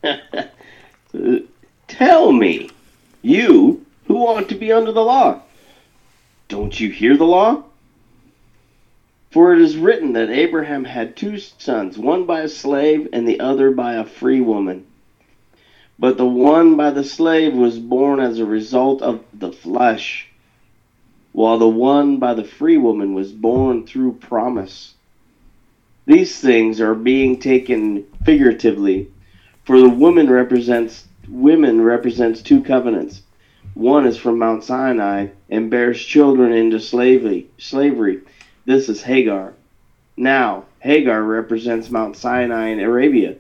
[1.88, 2.70] tell me,
[3.24, 5.42] you who want to be under the law,
[6.48, 7.64] don't you hear the law?
[9.32, 13.40] For it is written that Abraham had two sons, one by a slave and the
[13.40, 14.86] other by a free woman.
[16.00, 20.28] But the one by the slave was born as a result of the flesh,
[21.32, 24.94] while the one by the free woman was born through promise.
[26.06, 29.08] These things are being taken figuratively,
[29.66, 33.24] for the woman represents women represents two covenants.
[33.74, 37.48] One is from Mount Sinai and bears children into slavery.
[37.58, 38.22] Slavery.
[38.66, 39.54] This is Hagar.
[40.16, 43.36] Now, Hagar represents Mount Sinai in Arabia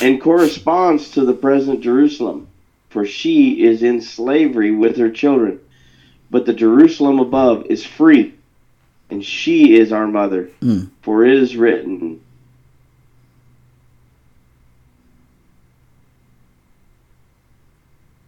[0.00, 2.48] and corresponds to the present Jerusalem,
[2.88, 5.60] for she is in slavery with her children.
[6.30, 8.34] But the Jerusalem above is free,
[9.10, 10.50] and she is our mother.
[10.62, 10.90] Mm.
[11.02, 12.20] For it is written,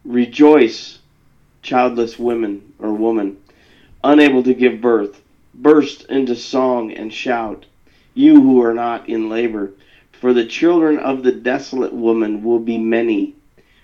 [0.05, 0.99] Rejoice,
[1.63, 3.37] childless women or woman,
[4.03, 5.21] unable to give birth.
[5.55, 7.67] Burst into song and shout,
[8.15, 9.73] you who are not in labor.
[10.23, 13.35] For the children of the desolate woman will be many,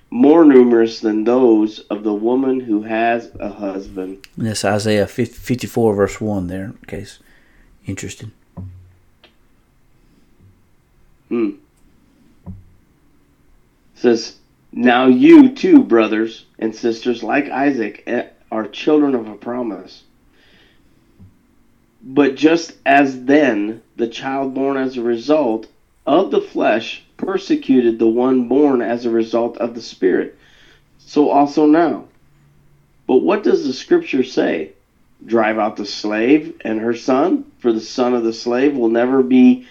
[0.09, 4.25] more numerous than those of the woman who has a husband.
[4.37, 7.19] That's Isaiah 54, verse 1 there, in case
[7.89, 8.31] interested.
[11.29, 11.51] Hmm.
[13.97, 14.37] says,
[14.71, 20.05] Now you too, brothers and sisters, like Isaac, eh, are children of a promise.
[22.01, 25.67] But just as then the child born as a result
[26.09, 30.39] of the flesh persecuted the one born as a result of the Spirit,
[30.99, 32.05] so also now.
[33.07, 34.73] But what does the scripture say?
[35.27, 39.23] Drive out the slave and her son, for the son of the slave will never
[39.23, 39.67] be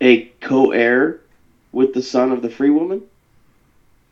[0.00, 1.20] a co heir
[1.72, 3.02] with the son of the free woman?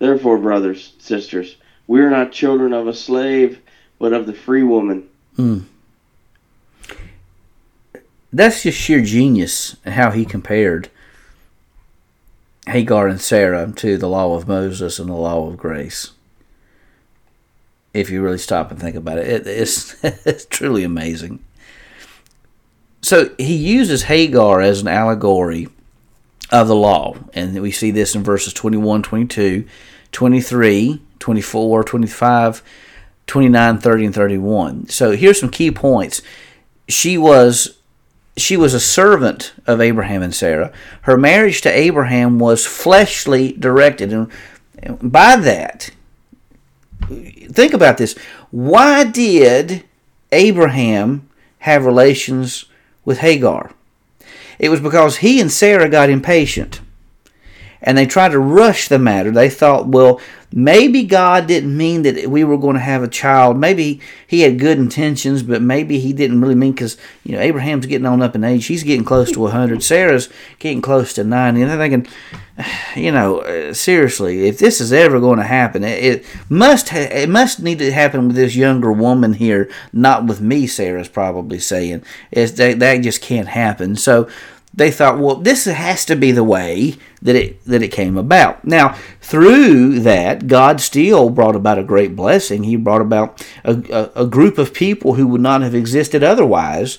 [0.00, 3.60] Therefore, brothers, sisters, we are not children of a slave,
[4.00, 5.08] but of the free woman.
[5.36, 5.64] Mm.
[8.32, 10.90] That's just sheer genius how he compared
[12.68, 16.12] Hagar and Sarah to the law of Moses and the law of grace.
[17.94, 21.42] If you really stop and think about it, it it's, it's truly amazing.
[23.00, 25.68] So he uses Hagar as an allegory
[26.50, 29.66] of the law, and we see this in verses 21, 22,
[30.12, 32.62] 23, 24, 25,
[33.26, 34.88] 29, 30, and 31.
[34.88, 36.22] So here's some key points.
[36.88, 37.77] She was
[38.40, 40.72] she was a servant of Abraham and Sarah.
[41.02, 44.12] Her marriage to Abraham was fleshly directed.
[44.12, 44.30] And
[45.12, 45.90] by that,
[47.08, 48.16] think about this.
[48.50, 49.84] Why did
[50.32, 51.28] Abraham
[51.60, 52.66] have relations
[53.04, 53.72] with Hagar?
[54.58, 56.80] It was because he and Sarah got impatient
[57.82, 59.30] and they tried to rush the matter.
[59.30, 60.20] They thought, well,
[60.52, 63.56] maybe God didn't mean that we were going to have a child.
[63.56, 67.86] Maybe he had good intentions, but maybe he didn't really mean because, you know, Abraham's
[67.86, 68.66] getting on up in age.
[68.66, 69.82] He's getting close to 100.
[69.82, 71.62] Sarah's getting close to 90.
[71.62, 72.12] And they're thinking,
[72.96, 77.10] you know, uh, seriously, if this is ever going to happen, it, it must ha-
[77.12, 81.58] it must need to happen with this younger woman here, not with me, Sarah's probably
[81.58, 82.02] saying.
[82.30, 83.96] It's, that, that just can't happen.
[83.96, 84.28] So
[84.74, 88.64] they thought, well, this has to be the way that it that it came about.
[88.64, 92.64] Now, through that, God still brought about a great blessing.
[92.64, 96.98] He brought about a, a, a group of people who would not have existed otherwise.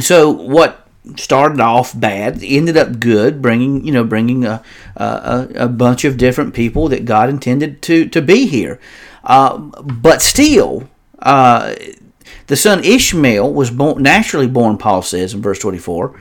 [0.00, 4.62] So, what started off bad ended up good, bringing you know bringing a
[4.96, 8.80] a, a bunch of different people that God intended to to be here.
[9.24, 10.88] Uh, but still,
[11.20, 11.74] uh,
[12.48, 14.78] the son Ishmael was born, naturally born.
[14.78, 16.18] Paul says in verse twenty four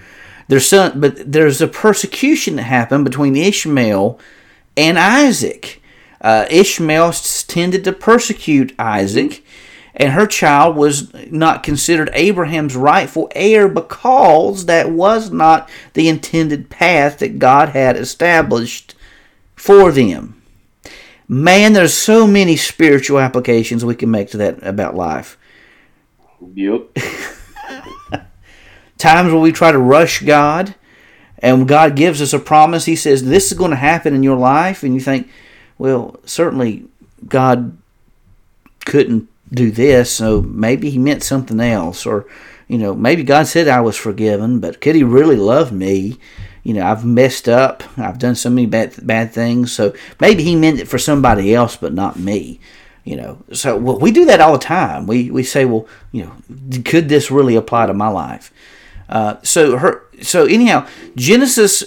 [0.51, 4.19] there's some, but there's a persecution that happened between Ishmael
[4.75, 5.81] and Isaac.
[6.19, 7.13] Uh, Ishmael
[7.47, 9.45] tended to persecute Isaac,
[9.95, 16.69] and her child was not considered Abraham's rightful heir because that was not the intended
[16.69, 18.93] path that God had established
[19.55, 20.41] for them.
[21.29, 25.37] Man, there's so many spiritual applications we can make to that about life.
[26.55, 26.97] Yep.
[29.01, 30.75] times when we try to rush God
[31.39, 34.37] and God gives us a promise, He says, This is going to happen in your
[34.37, 34.83] life.
[34.83, 35.29] And you think,
[35.77, 36.85] well, certainly
[37.27, 37.77] God
[38.85, 42.05] couldn't do this, so maybe He meant something else.
[42.05, 42.25] Or,
[42.67, 46.19] you know, maybe God said I was forgiven, but could He really love me?
[46.63, 47.83] You know, I've messed up.
[47.97, 49.71] I've done so many bad, bad things.
[49.71, 52.59] So maybe He meant it for somebody else, but not me
[53.03, 56.23] you know so well, we do that all the time we we say well you
[56.23, 58.53] know could this really apply to my life
[59.09, 61.83] uh, so her so anyhow Genesis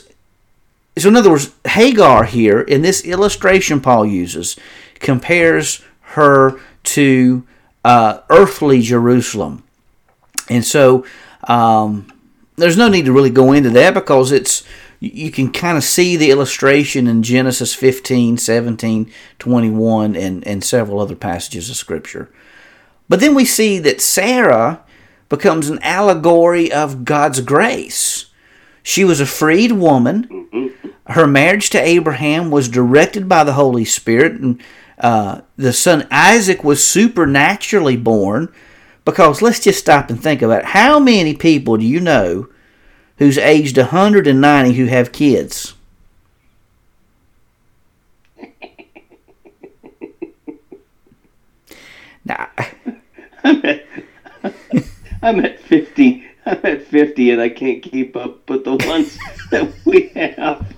[0.96, 4.56] so in other words Hagar here in this illustration Paul uses
[4.94, 7.46] compares her to
[7.84, 9.64] uh, earthly Jerusalem
[10.48, 11.04] and so
[11.48, 12.06] um,
[12.56, 14.64] there's no need to really go into that because it's
[15.00, 21.00] you can kind of see the illustration in Genesis 15, 17, 21, and, and several
[21.00, 22.30] other passages of Scripture.
[23.08, 24.83] But then we see that Sarah
[25.28, 28.26] becomes an allegory of God's grace.
[28.82, 30.50] She was a freed woman.
[31.06, 34.60] Her marriage to Abraham was directed by the Holy Spirit, and
[34.98, 38.52] uh, the son Isaac was supernaturally born.
[39.04, 40.66] Because let's just stop and think about it.
[40.66, 42.48] how many people do you know
[43.18, 45.74] who's aged 190 who have kids?
[52.24, 52.48] now,
[55.24, 56.22] I'm at 50.
[56.44, 59.18] I'm at 50 and I can't keep up with the ones
[59.50, 60.76] that we have.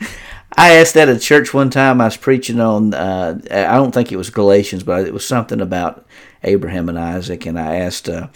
[0.56, 2.00] I asked that at church one time.
[2.00, 5.60] I was preaching on, uh, I don't think it was Galatians, but it was something
[5.60, 6.04] about
[6.42, 7.46] Abraham and Isaac.
[7.46, 8.26] And I asked, uh,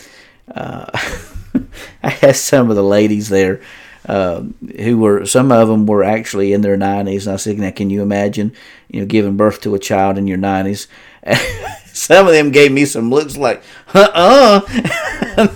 [0.55, 0.87] uh,
[2.05, 3.61] I asked some of the ladies there,
[4.07, 4.43] uh,
[4.79, 7.89] who were some of them were actually in their 90s, and I said, "Now, can
[7.89, 8.53] you imagine,
[8.89, 10.89] you know, giving birth to a child in your 90s?"
[11.87, 13.63] some of them gave me some looks like,
[13.95, 14.61] "Uh-uh,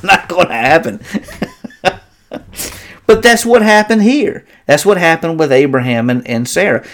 [0.02, 1.00] not going to happen."
[3.06, 4.46] but that's what happened here.
[4.66, 6.86] That's what happened with Abraham and, and Sarah.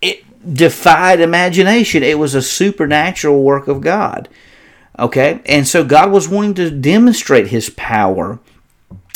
[0.00, 0.24] It
[0.54, 2.02] defied imagination.
[2.02, 4.28] It was a supernatural work of God.
[4.98, 8.38] Okay, and so God was wanting to demonstrate His power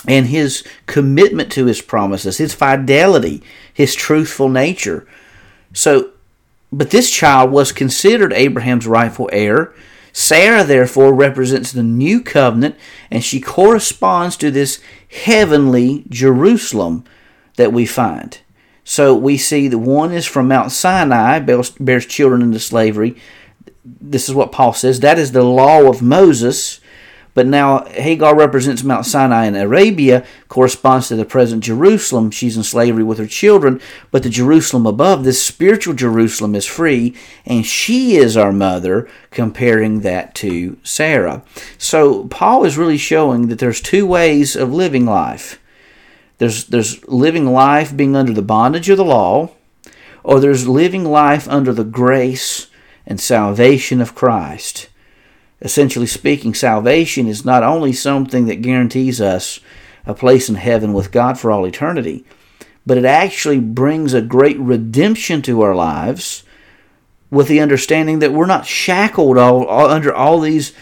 [0.07, 5.07] and his commitment to his promises, his fidelity, his truthful nature.
[5.73, 6.11] So,
[6.73, 9.75] but this child was considered Abraham's rightful heir.
[10.13, 12.77] Sarah, therefore, represents the new covenant,
[13.11, 14.81] and she corresponds to this
[15.25, 17.05] heavenly Jerusalem
[17.57, 18.39] that we find.
[18.83, 23.17] So we see the one is from Mount Sinai, bears children into slavery.
[23.85, 25.01] This is what Paul says.
[25.01, 26.81] That is the law of Moses
[27.37, 32.31] but now Hagar represents Mount Sinai in Arabia, corresponds to the present Jerusalem.
[32.31, 33.79] She's in slavery with her children,
[34.11, 37.15] but the Jerusalem above, this spiritual Jerusalem, is free,
[37.45, 41.43] and she is our mother, comparing that to Sarah.
[41.77, 45.61] So Paul is really showing that there's two ways of living life.
[46.39, 49.51] There's, there's living life being under the bondage of the law,
[50.25, 52.69] or there's living life under the grace
[53.07, 54.89] and salvation of Christ
[55.61, 59.61] essentially speaking, salvation is not only something that guarantees us
[60.05, 62.25] a place in heaven with God for all eternity,
[62.85, 66.45] but it actually brings a great redemption to our lives
[67.31, 70.73] with the understanding that we're not shackled all, all, under all these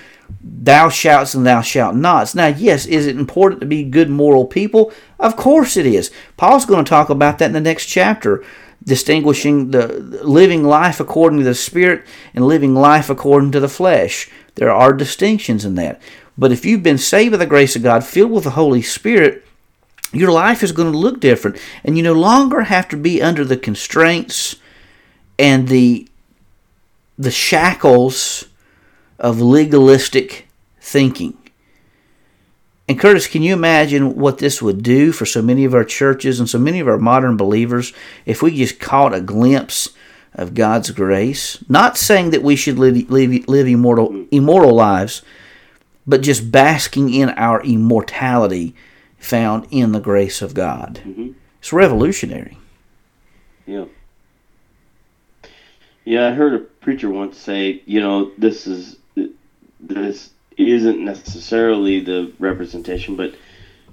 [0.43, 2.35] thou shalt and thou shalt nots.
[2.35, 4.93] Now, yes, is it important to be good moral people?
[5.19, 6.11] Of course it is.
[6.37, 8.45] Paul's going to talk about that in the next chapter,
[8.83, 9.87] distinguishing the
[10.23, 14.31] living life according to the Spirit and living life according to the flesh.
[14.55, 16.01] There are distinctions in that.
[16.37, 19.45] But if you've been saved by the grace of God, filled with the Holy Spirit,
[20.13, 21.59] your life is going to look different.
[21.85, 24.57] And you no longer have to be under the constraints
[25.39, 26.09] and the
[27.17, 28.49] the shackles
[29.21, 30.49] of legalistic
[30.81, 31.39] thinking.
[32.89, 36.39] And Curtis, can you imagine what this would do for so many of our churches
[36.39, 37.93] and so many of our modern believers
[38.27, 39.91] if we just caught a glimpse
[40.35, 41.63] of God's grace.
[41.69, 45.23] Not saying that we should live, live, live immortal, immortal lives,
[46.07, 48.75] but just basking in our immortality
[49.19, 51.01] found in the grace of God.
[51.05, 51.33] Mm-hmm.
[51.59, 52.59] It's revolutionary.
[53.67, 53.87] Yeah.
[56.05, 58.99] Yeah, I heard a preacher once say, you know, this is
[59.81, 63.35] this isn't necessarily the representation, but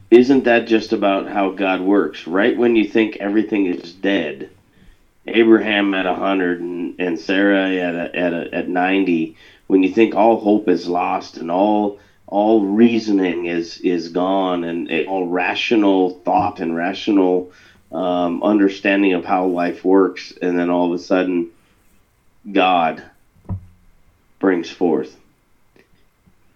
[0.10, 2.28] isn't that just about how God works?
[2.28, 4.50] Right when you think everything is dead,
[5.28, 9.36] Abraham at 100 and, and Sarah at a, at a, at 90
[9.68, 14.90] when you think all hope is lost and all all reasoning is is gone and
[15.08, 17.52] all rational thought and rational
[17.92, 21.50] um, understanding of how life works and then all of a sudden
[22.52, 23.04] God
[24.40, 25.16] brings forth.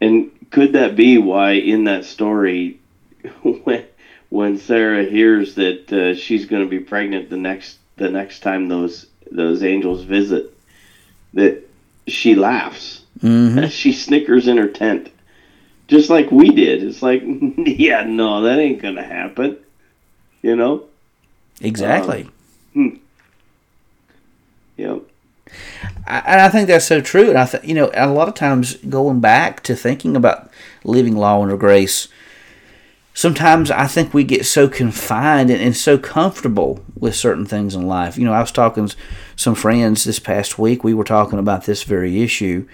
[0.02, 2.80] And could that be why in that story
[3.64, 3.86] when
[4.30, 8.68] when Sarah hears that uh, she's going to be pregnant the next the next time
[8.68, 10.56] those those angels visit
[11.34, 11.68] that
[12.08, 13.02] she laughs.
[13.20, 13.66] Mm-hmm.
[13.70, 15.12] She snickers in her tent.
[15.88, 16.84] Just like we did.
[16.84, 17.22] It's like,
[17.58, 19.58] yeah, no, that ain't going to happen.
[20.42, 20.86] You know?
[21.62, 22.24] Exactly.
[22.24, 22.32] Um,
[22.74, 22.96] hmm.
[24.78, 25.02] Yep.
[26.08, 27.30] and I think that's so true.
[27.30, 30.50] And I think, you know, a lot of times going back to thinking about
[30.84, 32.10] living law under grace,
[33.16, 37.88] sometimes I think we get so confined and, and, so comfortable with certain things in
[37.88, 38.18] life.
[38.18, 38.96] You know, I was talking to
[39.38, 40.84] some friends this past week.
[40.84, 42.68] We were talking about this very issue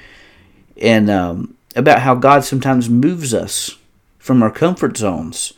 [0.82, 3.78] and um, about how God sometimes moves us
[4.18, 5.54] from our comfort zones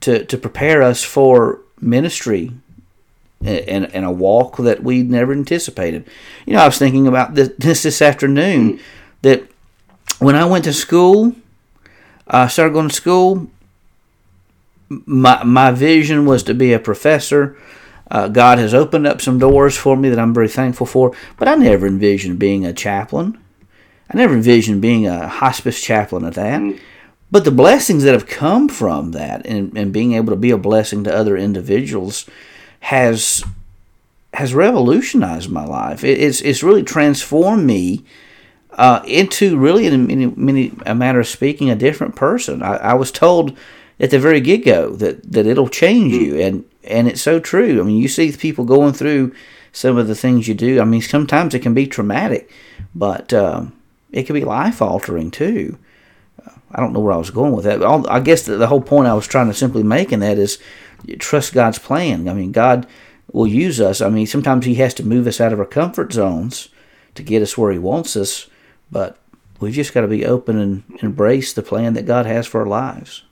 [0.00, 2.52] to, to prepare us for ministry
[3.40, 6.08] and, and a walk that we never anticipated.
[6.46, 8.78] You know, I was thinking about this this, this afternoon
[9.22, 9.42] that
[10.20, 11.34] when I went to school,
[12.28, 13.48] I started going to school
[15.06, 17.56] my my vision was to be a professor.
[18.10, 21.48] Uh, God has opened up some doors for me that I'm very thankful for, but
[21.48, 23.38] I never envisioned being a chaplain.
[24.10, 26.78] I never envisioned being a hospice chaplain at that.
[27.30, 30.58] But the blessings that have come from that and, and being able to be a
[30.58, 32.28] blessing to other individuals
[32.80, 33.42] has
[34.34, 36.04] has revolutionized my life.
[36.04, 38.04] It, it's it's really transformed me
[38.72, 42.62] uh, into really, in, in, in, a matter of speaking, a different person.
[42.62, 43.56] I, I was told
[44.02, 46.38] at the very get go that, that it'll change you.
[46.38, 47.80] And and it's so true.
[47.80, 49.32] I mean, you see people going through
[49.72, 50.80] some of the things you do.
[50.80, 52.50] I mean, sometimes it can be traumatic,
[52.94, 53.72] but um,
[54.10, 55.78] it can be life altering too.
[56.72, 57.82] I don't know where I was going with that.
[57.82, 60.58] I guess the, the whole point I was trying to simply make in that is
[61.18, 62.28] trust God's plan.
[62.28, 62.86] I mean, God
[63.32, 64.00] will use us.
[64.00, 66.68] I mean, sometimes He has to move us out of our comfort zones
[67.14, 68.48] to get us where He wants us,
[68.90, 69.18] but
[69.60, 72.66] we've just got to be open and embrace the plan that God has for our
[72.66, 73.22] lives,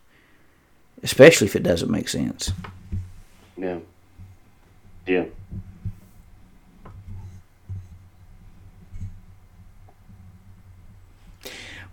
[1.02, 2.52] especially if it doesn't make sense.
[3.56, 3.78] Yeah.
[5.06, 5.24] Yeah.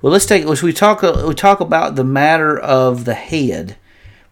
[0.01, 3.77] Well, let's take as we talk we talk about the matter of the head.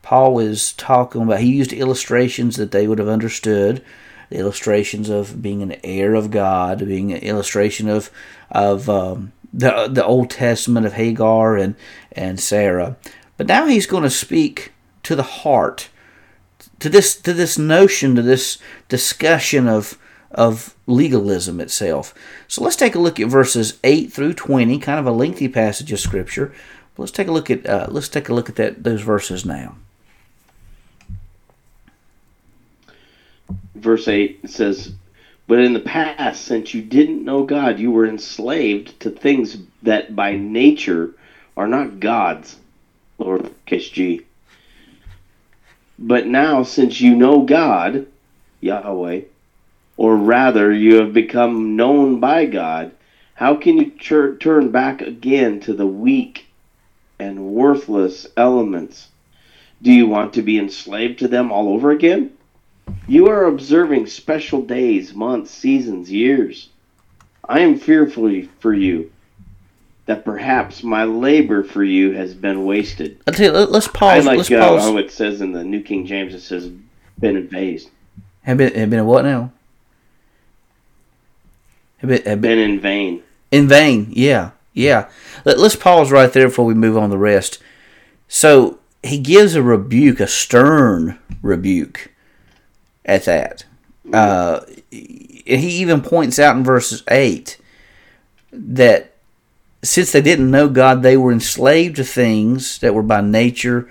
[0.04, 3.84] Paul is talking about he used illustrations that they would have understood,
[4.30, 8.12] the illustrations of being an heir of God, being an illustration of
[8.52, 11.76] of um, the the Old Testament of Hagar and
[12.12, 12.98] and Sarah.
[13.38, 14.72] But now he's going to speak
[15.04, 15.90] to the heart,
[16.80, 18.58] to this to this notion, to this
[18.88, 19.98] discussion of
[20.32, 22.14] of legalism itself.
[22.48, 25.92] So let's take a look at verses 8 through 20, kind of a lengthy passage
[25.92, 26.54] of scripture.
[26.96, 29.46] But let's take a look at uh, let's take a look at that those verses
[29.46, 29.76] now.
[33.76, 34.94] Verse 8 says,
[35.48, 40.16] "But in the past, since you didn't know God, you were enslaved to things that
[40.16, 41.12] by nature
[41.58, 42.56] are not God's."
[43.20, 44.22] Lowercase g.
[45.98, 48.08] But now, since you know God,
[48.60, 49.22] Yahweh,
[49.96, 52.92] or rather you have become known by God,
[53.36, 56.48] how can you tur- turn back again to the weak
[57.18, 59.10] and worthless elements?
[59.82, 62.32] Do you want to be enslaved to them all over again?
[63.08, 66.70] You are observing special days, months, seasons, years.
[67.48, 69.12] I am fearful for you
[70.06, 73.20] that perhaps my labor for you has been wasted.
[73.28, 74.24] I'll tell you, let's pause.
[74.26, 74.84] I like let's uh, pause.
[74.84, 76.70] how it says in the New King James, it says,
[77.20, 77.90] been invaded.
[78.44, 79.52] Have been, have been a what now?
[81.98, 83.24] Have been, have been Been in vain.
[83.52, 84.08] in vain.
[84.12, 85.10] Yeah, yeah.
[85.44, 87.60] Let, let's pause right there before we move on the rest.
[88.28, 92.12] So he gives a rebuke, a stern rebuke
[93.06, 93.66] at that.
[94.14, 97.58] Uh, he even points out in verses 8
[98.52, 99.15] that
[99.86, 103.90] since they didn't know God, they were enslaved to things that were by nature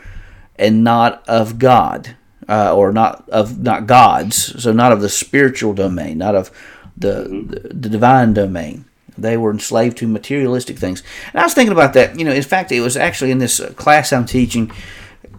[0.57, 2.17] and not of God,
[2.49, 6.51] uh, or not of not God's, so not of the spiritual domain, not of
[6.97, 8.85] the, the, the divine domain.
[9.17, 11.03] They were enslaved to materialistic things.
[11.33, 12.19] And I was thinking about that.
[12.19, 14.73] You know, in fact, it was actually in this uh, class I'm teaching.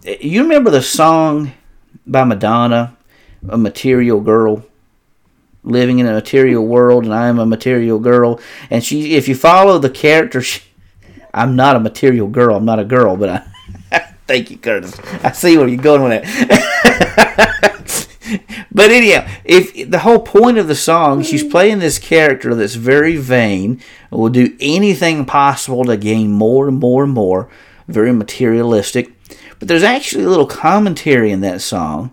[0.02, 1.52] You remember the song
[2.06, 2.96] by Madonna,
[3.48, 4.64] "A Material Girl"?
[5.66, 8.40] Living in a material world and I am a material girl.
[8.70, 10.62] And she, if you follow the character, she,
[11.34, 12.56] I'm not a material girl.
[12.56, 13.28] I'm not a girl, but
[13.90, 14.98] I, thank you, Curtis.
[15.22, 18.06] I see where you're going with that.
[18.72, 21.50] but anyhow, if the whole point of the song, she's mm-hmm.
[21.50, 27.04] playing this character that's very vain, will do anything possible to gain more and more
[27.04, 27.50] and more,
[27.88, 29.12] very materialistic.
[29.58, 32.12] But there's actually a little commentary in that song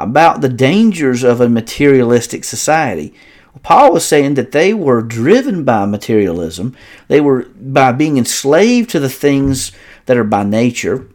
[0.00, 3.14] about the dangers of a materialistic society.
[3.62, 6.76] Paul was saying that they were driven by materialism,
[7.08, 9.72] they were by being enslaved to the things
[10.06, 11.06] that are by nature.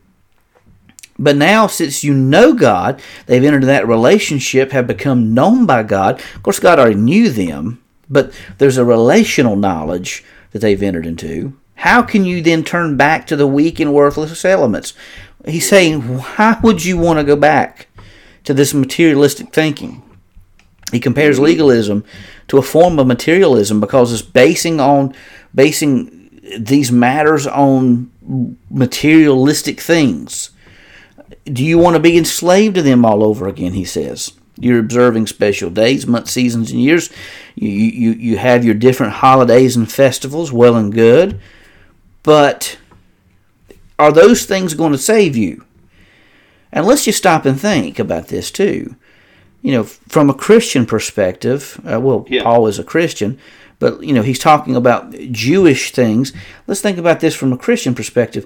[1.18, 6.20] But now, since you know God, they've entered that relationship, have become known by God.
[6.36, 11.54] Of course, God already knew them, but there's a relational knowledge that they've entered into.
[11.76, 14.94] How can you then turn back to the weak and worthless elements?
[15.46, 17.88] He's saying, why would you want to go back?
[18.46, 20.02] To this materialistic thinking.
[20.92, 22.06] He compares legalism
[22.48, 25.14] to a form of materialism because it's basing on
[25.54, 26.30] basing
[26.60, 28.12] these matters on
[28.70, 30.52] materialistic things.
[31.46, 33.74] Do you want to be enslaved to them all over again?
[33.74, 34.32] He says.
[34.58, 37.10] You're observing special days, months, seasons, and years.
[37.56, 41.42] You, you, you have your different holidays and festivals, well and good.
[42.24, 42.78] But
[44.00, 45.66] are those things going to save you?
[46.76, 48.96] And let's just stop and think about this too.
[49.62, 52.44] You know, from a Christian perspective, uh, well, Yeah.
[52.44, 53.40] Paul is a Christian,
[53.80, 56.34] but you know, he's talking about Jewish things.
[56.68, 58.46] Let's think about this from a Christian perspective.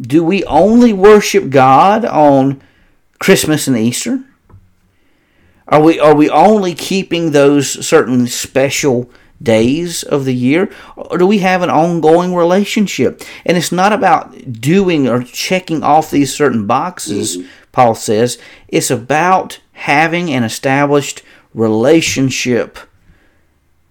[0.00, 2.60] Do we only worship God on
[3.18, 4.20] Christmas and Easter?
[5.66, 9.08] Are we are we only keeping those certain special
[9.42, 13.22] days of the year or do we have an ongoing relationship?
[13.44, 17.48] And it's not about doing or checking off these certain boxes mm-hmm.
[17.72, 18.38] paul says.
[18.68, 21.22] It's about having an established
[21.52, 22.78] relationship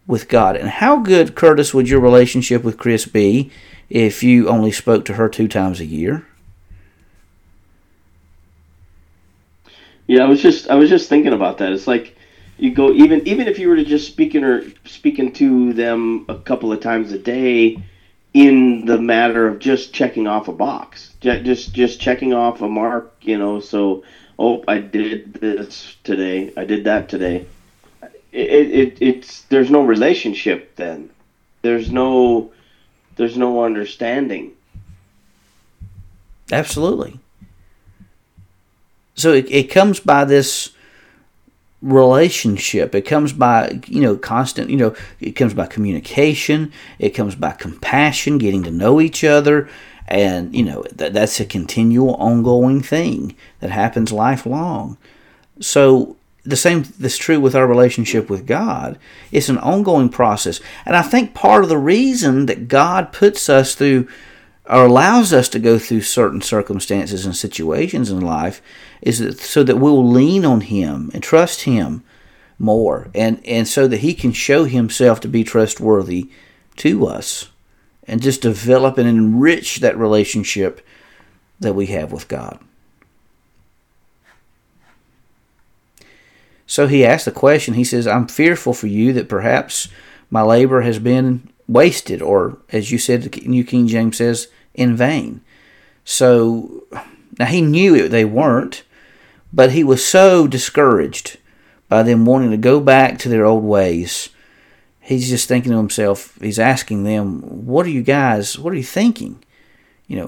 [0.08, 0.56] with god.
[0.56, 3.52] And how good curtis would your relationship with chris be
[3.90, 6.26] if you only spoke to her two times a year?
[10.08, 11.72] Yeah, I was just I was just thinking about that.
[11.72, 12.16] It's like
[12.58, 16.38] you go even even if you were to just speaking or speaking to them a
[16.38, 17.82] couple of times a day
[18.34, 23.14] in the matter of just checking off a box just just checking off a mark
[23.22, 24.04] you know so
[24.40, 27.46] oh i did this today i did that today.
[28.34, 31.12] It, it it's there's no relationship then.
[31.62, 32.52] There's no
[33.16, 34.54] there's no understanding.
[36.52, 37.20] Absolutely.
[39.14, 40.73] So it, it comes by this
[41.84, 42.96] relationship.
[42.96, 46.72] It comes by, you know, constant, you know, it comes by communication.
[46.98, 49.70] It comes by compassion, getting to know each other.
[50.08, 54.98] And, you know, that, that's a continual, ongoing thing that happens lifelong.
[55.60, 56.16] So
[56.46, 58.98] the same is true with our relationship with God.
[59.32, 60.62] It's an ongoing process.
[60.86, 64.08] And I think part of the reason that God puts us through
[64.70, 68.62] or allows us to go through certain circumstances and situations in life
[69.02, 72.04] is that so that we'll lean on him and trust him
[72.58, 76.30] more and and so that he can show himself to be trustworthy
[76.78, 77.50] to us
[78.08, 80.86] and just develop and enrich that relationship
[81.60, 82.60] that we have with God.
[86.66, 89.88] So he asked the question, he says, I'm fearful for you that perhaps
[90.30, 94.96] my labor has been wasted, or as you said, the New King James says, in
[94.96, 95.42] vain.
[96.06, 96.84] So
[97.40, 98.84] now he knew it, they weren't,
[99.52, 101.38] but he was so discouraged
[101.90, 104.30] by them wanting to go back to their old ways.
[105.00, 108.84] He's just thinking to himself, he's asking them, What are you guys, what are you
[108.84, 109.44] thinking?
[110.08, 110.28] You know,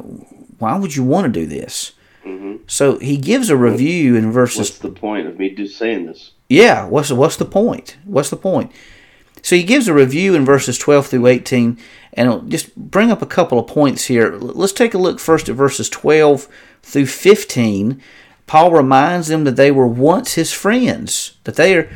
[0.60, 1.94] why would you want to do this?
[2.26, 2.64] Mm-hmm.
[2.68, 4.58] So he gives a review in verses.
[4.58, 6.32] What's the point of me just saying this?
[6.50, 7.98] Yeah, what's what's the point?
[8.04, 8.72] What's the point?
[9.46, 11.78] So he gives a review in verses 12 through 18,
[12.14, 14.36] and I'll just bring up a couple of points here.
[14.38, 16.48] Let's take a look first at verses 12
[16.82, 18.02] through 15.
[18.48, 21.88] Paul reminds them that they were once his friends, that they are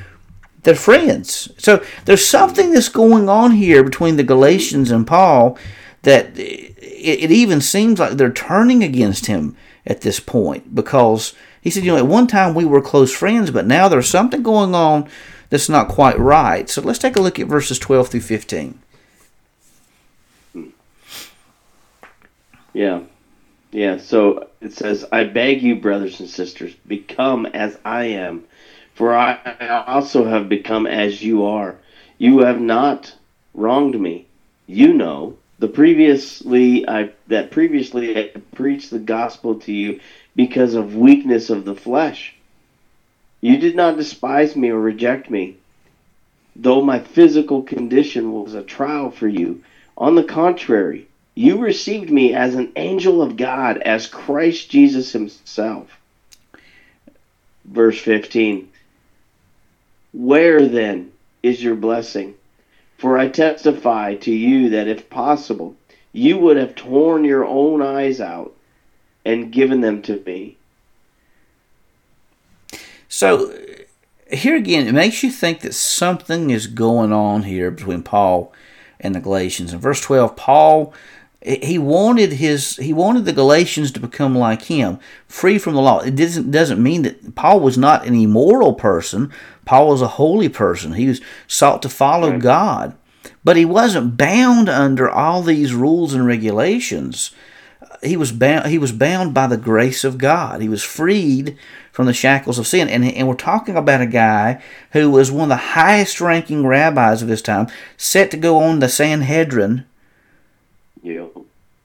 [0.62, 1.52] they're friends.
[1.58, 5.58] So there's something that's going on here between the Galatians and Paul
[6.04, 11.72] that it, it even seems like they're turning against him at this point because he
[11.72, 14.76] said, you know, at one time we were close friends, but now there's something going
[14.76, 15.10] on
[15.50, 16.70] that's not quite right.
[16.70, 18.80] So let's take a look at verses 12 through 15.
[22.74, 23.02] Yeah.
[23.72, 23.97] Yeah.
[23.97, 28.43] So it says, I beg you, brothers and sisters, become as I am,
[28.93, 31.76] for I also have become as you are.
[32.18, 33.14] You have not
[33.54, 34.28] wronged me.
[34.68, 40.00] You know the previously I that previously I preached the gospel to you
[40.36, 42.34] because of weakness of the flesh
[43.42, 45.58] you did not despise me or reject me,
[46.56, 49.64] though my physical condition was a trial for you.
[49.98, 55.98] On the contrary, you received me as an angel of God, as Christ Jesus himself.
[57.66, 58.68] Verse 15
[60.12, 61.12] Where then
[61.42, 62.36] is your blessing?
[62.98, 65.76] For I testify to you that if possible,
[66.12, 68.54] you would have torn your own eyes out
[69.24, 70.58] and given them to me.
[73.10, 74.36] So oh.
[74.36, 78.53] here again, it makes you think that something is going on here between Paul
[79.01, 79.74] and the Galatians.
[79.74, 80.93] In verse 12, Paul
[81.41, 85.99] he wanted his he wanted the Galatians to become like him, free from the law.
[85.99, 89.32] It doesn't doesn't mean that Paul was not an immoral person.
[89.64, 90.93] Paul was a holy person.
[90.93, 92.41] He was sought to follow right.
[92.41, 92.97] God,
[93.43, 97.32] but he wasn't bound under all these rules and regulations.
[98.02, 98.68] He was bound.
[98.68, 100.62] He was bound by the grace of God.
[100.62, 101.58] He was freed
[101.92, 102.88] from the shackles of sin.
[102.88, 104.62] And, and we're talking about a guy
[104.92, 107.68] who was one of the highest ranking rabbis of his time,
[107.98, 109.86] set to go on the Sanhedrin.
[111.04, 111.28] Yeah.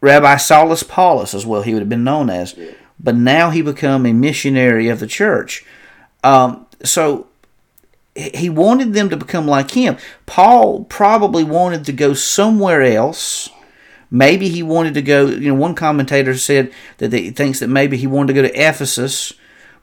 [0.01, 2.55] Rabbi Saulus Paulus, as well, he would have been known as.
[2.55, 2.73] Yeah.
[3.01, 5.65] But now he become a missionary of the church.
[6.23, 7.27] Um, so
[8.15, 9.97] he wanted them to become like him.
[10.27, 13.51] Paul probably wanted to go somewhere else.
[14.11, 17.97] Maybe he wanted to go, you know, one commentator said that he thinks that maybe
[17.97, 19.33] he wanted to go to Ephesus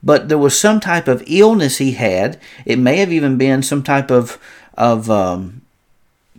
[0.03, 2.39] but there was some type of illness he had.
[2.65, 4.39] It may have even been some type of
[4.77, 5.61] of um,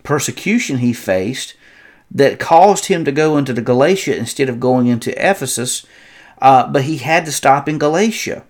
[0.02, 1.54] persecution he faced
[2.10, 5.86] that caused him to go into the Galatia instead of going into Ephesus.
[6.40, 8.42] Uh, but he had to stop in Galatia,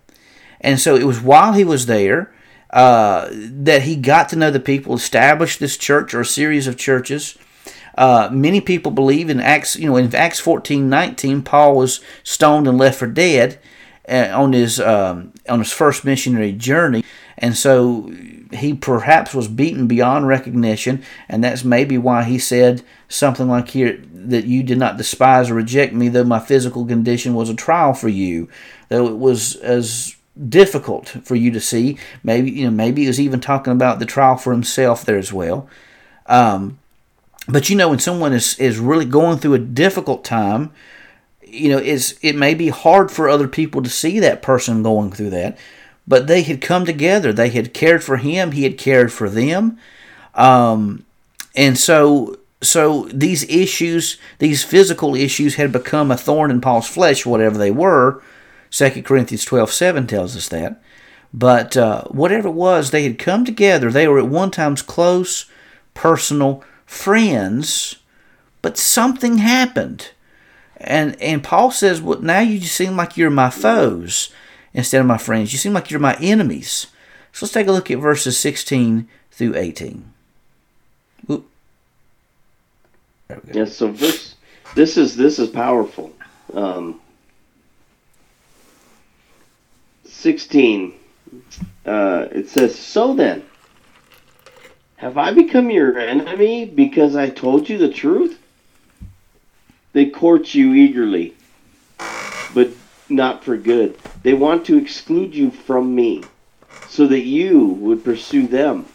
[0.60, 2.32] and so it was while he was there
[2.70, 6.78] uh, that he got to know the people, established this church or a series of
[6.78, 7.36] churches.
[7.96, 12.66] Uh, many people believe in Acts, you know, in Acts 14, 19, Paul was stoned
[12.66, 13.58] and left for dead.
[14.08, 17.04] Uh, on his um, on his first missionary journey,
[17.38, 18.12] and so
[18.52, 24.02] he perhaps was beaten beyond recognition, and that's maybe why he said something like here
[24.12, 27.94] that you did not despise or reject me, though my physical condition was a trial
[27.94, 28.48] for you,
[28.88, 30.16] though it was as
[30.48, 31.98] difficult for you to see.
[32.22, 35.32] Maybe you know, maybe he was even talking about the trial for himself there as
[35.32, 35.68] well.
[36.26, 36.78] Um,
[37.48, 40.72] but you know, when someone is is really going through a difficult time,
[41.42, 45.12] you know, it's it may be hard for other people to see that person going
[45.12, 45.58] through that.
[46.06, 47.32] But they had come together.
[47.32, 48.52] They had cared for him.
[48.52, 49.78] He had cared for them.
[50.34, 51.04] Um,
[51.54, 57.26] and so so these issues, these physical issues, had become a thorn in Paul's flesh,
[57.26, 58.22] whatever they were.
[58.70, 60.80] 2 Corinthians 12 7 tells us that.
[61.34, 63.90] But uh, whatever it was, they had come together.
[63.90, 65.46] They were at one times close,
[65.94, 66.62] personal
[66.92, 67.96] friends,
[68.60, 70.10] but something happened.
[70.76, 74.32] And and Paul says, Well, now you seem like you're my foes
[74.74, 75.52] instead of my friends.
[75.52, 76.88] You seem like you're my enemies.
[77.32, 80.04] So let's take a look at verses 16 through 18.
[81.30, 81.48] Oop.
[83.52, 84.34] Yeah, so verse
[84.74, 86.12] this is this is powerful.
[86.52, 87.00] Um,
[90.04, 90.92] 16
[91.86, 93.42] uh, it says so then
[95.02, 98.38] have I become your enemy because I told you the truth?
[99.92, 101.34] They court you eagerly,
[102.54, 102.70] but
[103.08, 103.98] not for good.
[104.22, 106.22] They want to exclude you from me
[106.88, 108.86] so that you would pursue them.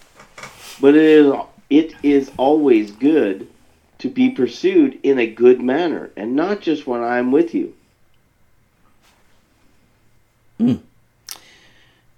[0.80, 1.34] But it is,
[1.70, 3.49] it is always good
[3.97, 7.74] to be pursued in a good manner and not just when I am with you.
[10.58, 10.80] Mm.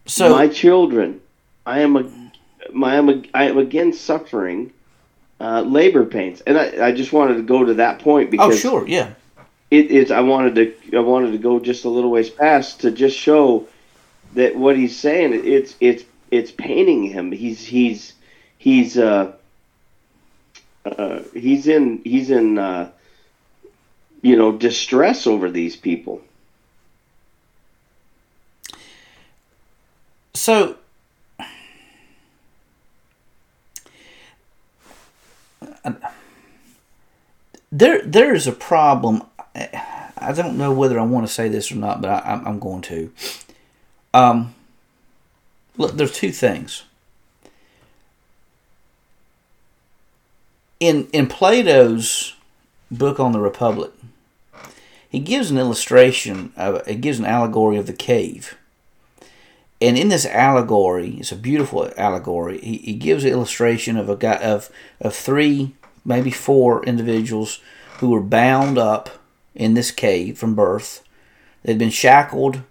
[0.06, 1.22] So my children,
[1.66, 2.19] I am a,
[2.84, 4.72] I am a, I am again suffering
[5.40, 8.50] uh, labor pains, and I, I just wanted to go to that point because oh
[8.50, 9.14] because sure, yeah,
[9.72, 10.12] it is.
[10.12, 13.68] I wanted to I wanted to go just a little ways past to just show
[14.34, 17.32] that what he's saying it's it's it's painting him.
[17.32, 18.14] He's he's
[18.58, 19.34] he's uh,
[20.86, 22.92] uh he's in he's in uh,
[24.22, 26.22] you know distress over these people.
[30.34, 30.78] So
[37.72, 39.24] there there is a problem.
[39.56, 42.82] I don't know whether I want to say this or not, but I, am going
[42.84, 43.12] to.
[44.14, 44.54] Um,
[45.78, 46.84] look, there's two things.
[50.80, 52.36] In in Plato's
[52.92, 53.92] book on the Republic,
[55.10, 56.54] he gives an illustration.
[56.56, 58.56] Of, it gives an allegory of the cave.
[59.82, 62.60] And in this allegory, it's a beautiful allegory.
[62.60, 64.70] He, he gives an illustration of a guy of
[65.00, 65.74] of three,
[66.10, 67.62] maybe four individuals
[68.00, 69.10] who were bound up
[69.56, 71.04] in this cave from birth.
[71.64, 72.64] They'd been shackled,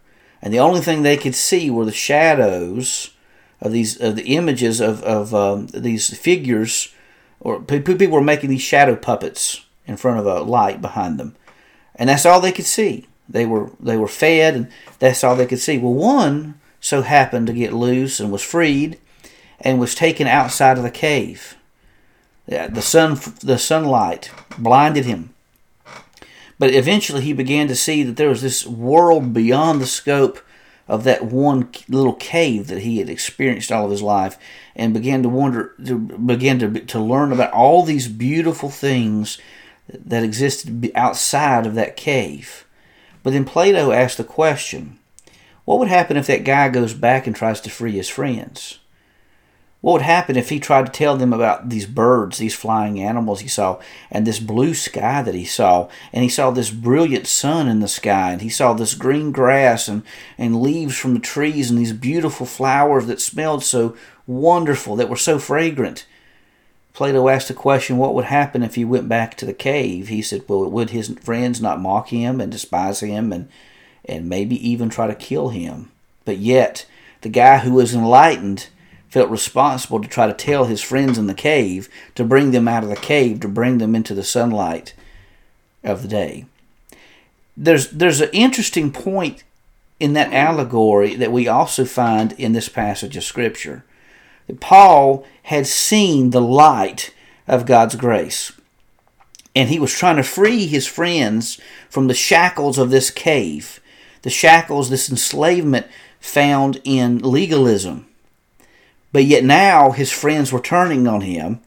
[0.43, 3.14] and the only thing they could see were the shadows
[3.61, 6.93] of these of the images of of um, these figures,
[7.41, 11.36] or people were making these shadow puppets in front of a light behind them,
[11.95, 13.07] and that's all they could see.
[13.28, 15.78] They were they were fed, and that's all they could see.
[15.78, 18.99] Well, one so happened to get loose and was freed,
[19.61, 21.57] and was taken outside of the cave.
[22.49, 25.34] The sun the sunlight blinded him
[26.59, 30.40] but eventually he began to see that there was this world beyond the scope
[30.88, 34.38] of that one little cave that he had experienced all of his life
[34.74, 39.38] and began to wonder to began to, to learn about all these beautiful things
[39.88, 42.66] that existed outside of that cave.
[43.22, 44.99] But then Plato asked the question,
[45.64, 48.77] what would happen if that guy goes back and tries to free his friends?
[49.80, 53.40] What would happen if he tried to tell them about these birds, these flying animals
[53.40, 53.78] he saw,
[54.10, 57.86] and this blue sky that he saw, and he saw this brilliant sun in the
[57.86, 60.02] sky, and he saw this green grass and,
[60.36, 65.16] and leaves from the trees, and these beautiful flowers that smelled so wonderful, that were
[65.16, 66.06] so fragrant?
[66.92, 70.08] Plato asked the question, what would happen if he went back to the cave?
[70.08, 73.48] He said, well, would his friends not mock him and despise him and,
[74.04, 75.92] and maybe even try to kill him?
[76.24, 76.84] But yet,
[77.20, 78.66] the guy who was enlightened
[79.09, 82.82] felt responsible to try to tell his friends in the cave to bring them out
[82.82, 84.94] of the cave, to bring them into the sunlight
[85.82, 86.46] of the day.
[87.56, 89.44] There's, there's an interesting point
[89.98, 93.84] in that allegory that we also find in this passage of Scripture.
[94.61, 97.12] Paul had seen the light
[97.46, 98.52] of God's grace.
[99.56, 103.80] And he was trying to free his friends from the shackles of this cave,
[104.22, 105.86] the shackles, this enslavement
[106.20, 108.07] found in legalism
[109.12, 111.61] but yet now his friends were turning on him.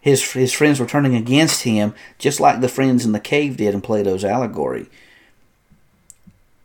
[0.00, 3.74] His, his friends were turning against him, just like the friends in the cave did
[3.74, 4.86] in Plato's allegory.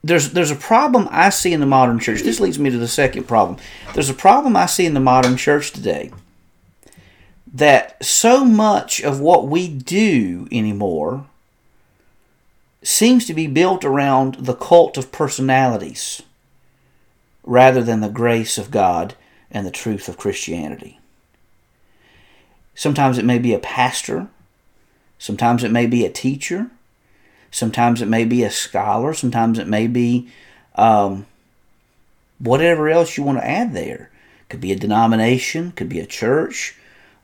[0.03, 2.21] There's, there's a problem I see in the modern church.
[2.21, 3.57] This leads me to the second problem.
[3.93, 6.11] There's a problem I see in the modern church today
[7.53, 11.25] that so much of what we do anymore
[12.81, 16.21] seems to be built around the cult of personalities
[17.43, 19.15] rather than the grace of God
[19.53, 20.99] and the truth of Christianity.
[22.75, 24.27] Sometimes it may be a pastor,
[25.19, 26.71] sometimes it may be a teacher,
[27.51, 30.27] sometimes it may be a scholar, sometimes it may be
[30.75, 31.27] um,
[32.39, 34.09] whatever else you want to add there.
[34.49, 36.75] Could be a denomination, could be a church,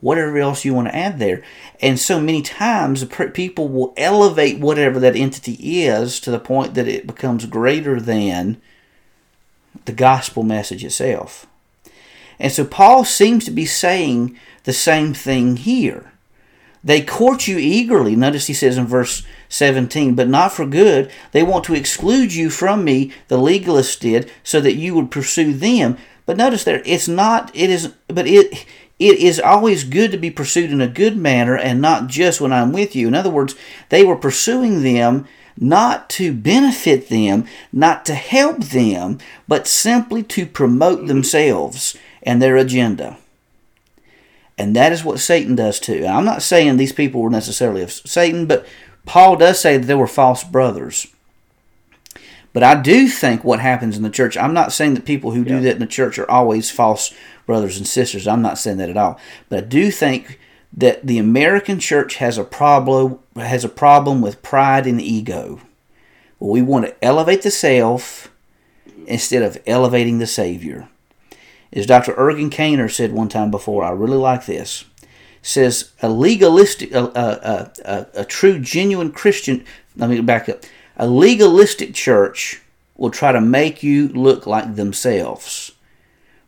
[0.01, 1.43] whatever else you want to add there.
[1.81, 3.03] And so many times
[3.33, 8.61] people will elevate whatever that entity is to the point that it becomes greater than
[9.85, 11.45] the gospel message itself.
[12.39, 16.11] And so Paul seems to be saying the same thing here.
[16.83, 18.15] They court you eagerly.
[18.15, 21.11] Notice he says in verse 17, but not for good.
[21.33, 25.53] They want to exclude you from me, the legalists did, so that you would pursue
[25.53, 25.97] them.
[26.25, 28.65] But notice there, it's not, it is, but it,
[28.97, 32.53] it is always good to be pursued in a good manner and not just when
[32.53, 33.07] I'm with you.
[33.07, 33.55] In other words,
[33.89, 35.27] they were pursuing them
[35.57, 39.17] not to benefit them, not to help them,
[39.47, 43.17] but simply to promote themselves and their agenda.
[44.57, 46.05] And that is what Satan does too.
[46.05, 48.65] I'm not saying these people were necessarily of Satan, but
[49.05, 51.07] Paul does say that there were false brothers.
[52.51, 55.43] But I do think what happens in the church, I'm not saying that people who
[55.43, 55.57] yeah.
[55.57, 57.13] do that in the church are always false
[57.45, 58.27] brothers and sisters.
[58.27, 59.19] I'm not saying that at all.
[59.49, 60.39] But I do think
[60.73, 65.61] that the American church has a problem has a problem with pride and ego.
[66.39, 68.31] We want to elevate the self
[69.07, 70.89] instead of elevating the Savior.
[71.71, 72.13] As Dr.
[72.13, 74.85] Ergun Caner said one time before, I really like this.
[75.41, 79.63] Says a legalistic, a, a, a, a true, genuine Christian.
[79.95, 80.63] Let me back up.
[80.97, 82.61] A legalistic church
[82.97, 85.71] will try to make you look like themselves,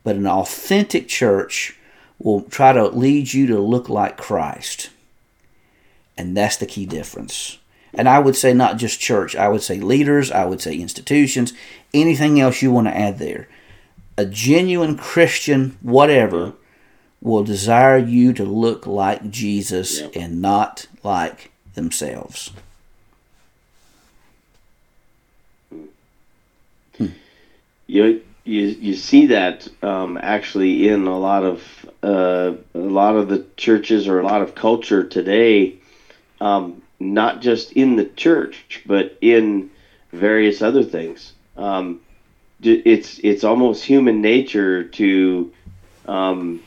[0.04, 1.78] but an authentic church
[2.20, 4.90] will try to lead you to look like Christ.
[6.18, 7.58] And that's the key difference.
[7.94, 11.54] And I would say not just church, I would say leaders, I would say institutions,
[11.94, 13.48] anything else you want to add there.
[14.22, 16.54] A genuine Christian, whatever,
[17.22, 20.12] will desire you to look like Jesus yep.
[20.16, 22.52] and not like themselves.
[27.00, 27.08] Hmm.
[27.88, 31.64] You, you you see that um, actually in a lot of
[32.04, 35.78] uh, a lot of the churches or a lot of culture today.
[36.40, 39.72] Um, not just in the church, but in
[40.12, 41.34] various other things.
[41.58, 42.02] Um,
[42.64, 45.52] it's it's almost human nature to
[46.08, 46.62] um,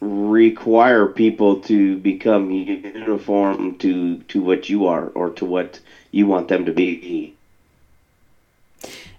[0.00, 5.80] require people to become uniform to to what you are or to what
[6.10, 7.34] you want them to be.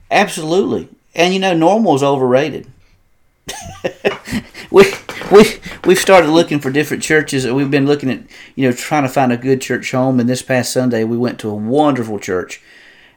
[0.09, 2.67] Absolutely, and you know, normal is overrated.
[4.71, 4.85] we
[5.31, 7.45] we we've started looking for different churches.
[7.45, 8.21] We've been looking at
[8.55, 10.19] you know trying to find a good church home.
[10.19, 12.61] And this past Sunday, we went to a wonderful church,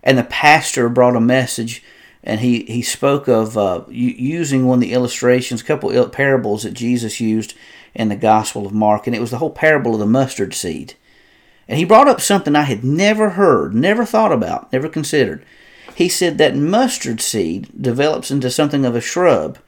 [0.02, 1.82] and the pastor brought a message,
[2.22, 6.74] and he he spoke of uh, using one of the illustrations, a couple parables that
[6.74, 7.54] Jesus used
[7.94, 10.94] in the Gospel of Mark, and it was the whole parable of the mustard seed.
[11.66, 15.44] And he brought up something I had never heard, never thought about, never considered.
[15.94, 19.58] He said that mustard seed develops into something of a shrub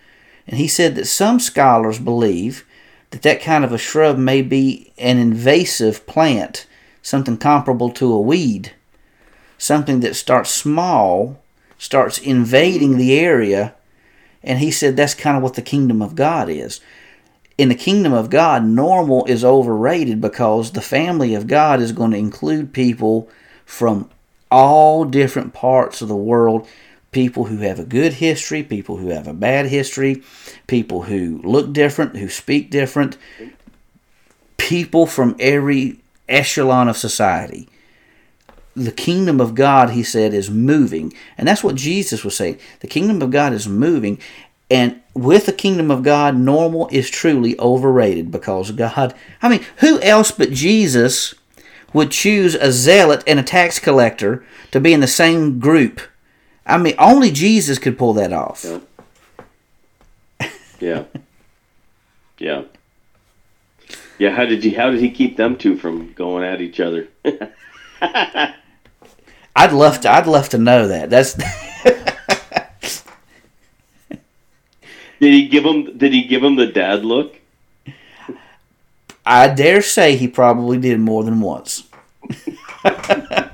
[0.46, 2.66] and he said that some scholars believe
[3.10, 6.66] that that kind of a shrub may be an invasive plant,
[7.02, 8.72] something comparable to a weed,
[9.58, 11.41] something that starts small,
[11.82, 13.74] starts invading the area,
[14.44, 16.80] and he said that's kind of what the kingdom of God is.
[17.58, 22.12] In the kingdom of God, normal is overrated because the family of God is going
[22.12, 23.28] to include people
[23.66, 24.08] from
[24.48, 26.68] all different parts of the world
[27.10, 30.22] people who have a good history, people who have a bad history,
[30.66, 33.18] people who look different, who speak different,
[34.56, 37.68] people from every echelon of society.
[38.74, 41.12] The kingdom of God, he said, is moving.
[41.36, 42.58] And that's what Jesus was saying.
[42.80, 44.18] The kingdom of God is moving.
[44.70, 50.00] And with the kingdom of God, normal is truly overrated because God, I mean, who
[50.00, 51.34] else but Jesus
[51.92, 56.00] would choose a zealot and a tax collector to be in the same group?
[56.64, 58.64] I mean, only Jesus could pull that off.
[58.64, 58.80] Yeah.
[60.80, 61.04] Yeah.
[62.38, 62.62] yeah.
[64.18, 67.08] Yeah, how did he how did he keep them two from going at each other?
[69.54, 71.10] I'd love to I'd love to know that.
[71.10, 71.34] That's
[75.20, 77.38] Did he give him did he give him the dad look?
[79.24, 81.84] I dare say he probably did more than once.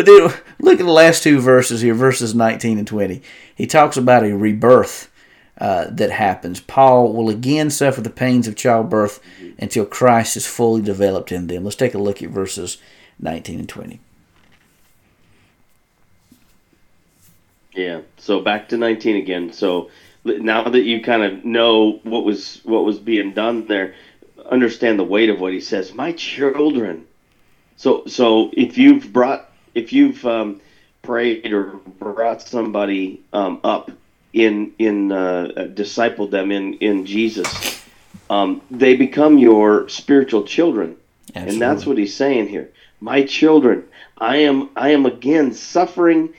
[0.00, 3.20] But then look at the last two verses here, verses 19 and 20.
[3.54, 5.10] He talks about a rebirth
[5.58, 6.60] uh, that happens.
[6.60, 9.20] Paul will again suffer the pains of childbirth
[9.60, 11.64] until Christ is fully developed in them.
[11.64, 12.78] Let's take a look at verses
[13.20, 14.00] 19 and 20.
[17.74, 18.00] Yeah.
[18.16, 19.52] So back to 19 again.
[19.52, 19.90] So
[20.24, 23.94] now that you kind of know what was what was being done there,
[24.50, 25.94] understand the weight of what he says.
[25.94, 27.06] My children.
[27.76, 30.60] So so if you've brought if you've um,
[31.02, 33.90] prayed or brought somebody um, up
[34.32, 37.79] in in uh, discipled them in in Jesus,
[38.30, 40.96] um, they become your spiritual children,
[41.34, 41.52] Absolutely.
[41.52, 42.70] and that's what he's saying here.
[43.00, 43.84] My children,
[44.16, 46.32] I am I am again suffering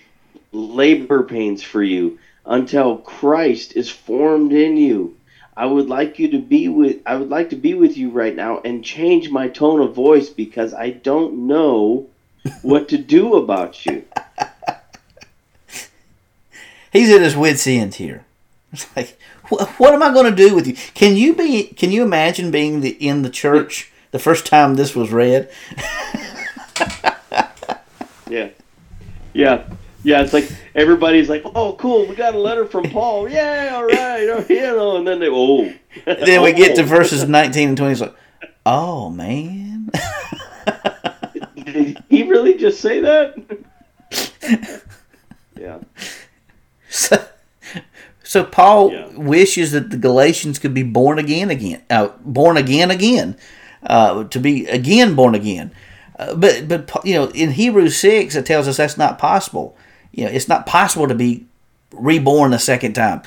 [0.53, 5.17] labor pains for you until Christ is formed in you.
[5.55, 8.35] I would like you to be with I would like to be with you right
[8.35, 12.07] now and change my tone of voice because I don't know
[12.61, 14.05] what to do about you.
[16.93, 18.25] He's at his wits end here.
[18.73, 19.19] It's like
[19.51, 20.73] what, am I going to do with you?
[20.93, 24.95] Can you be can you imagine being the in the church the first time this
[24.95, 25.49] was read?
[28.29, 28.49] yeah.
[29.33, 29.63] Yeah.
[30.03, 33.29] Yeah, it's like everybody's like, "Oh, cool, we got a letter from Paul.
[33.31, 35.71] Yeah, all right, oh, you know." And then they, oh.
[36.05, 36.85] then we get to oh.
[36.85, 37.91] verses nineteen and twenty.
[37.91, 38.15] It's like,
[38.65, 39.91] oh man.
[41.55, 43.35] Did he really just say that?
[45.59, 45.79] yeah.
[46.89, 47.23] So,
[48.31, 49.07] so Paul yeah.
[49.15, 53.37] wishes that the Galatians could be born again, again, uh, born again, again,
[53.83, 55.73] uh, to be again born again.
[56.17, 59.75] Uh, but but you know, in Hebrews six, it tells us that's not possible
[60.11, 61.45] you know, it's not possible to be
[61.91, 63.21] reborn a second time.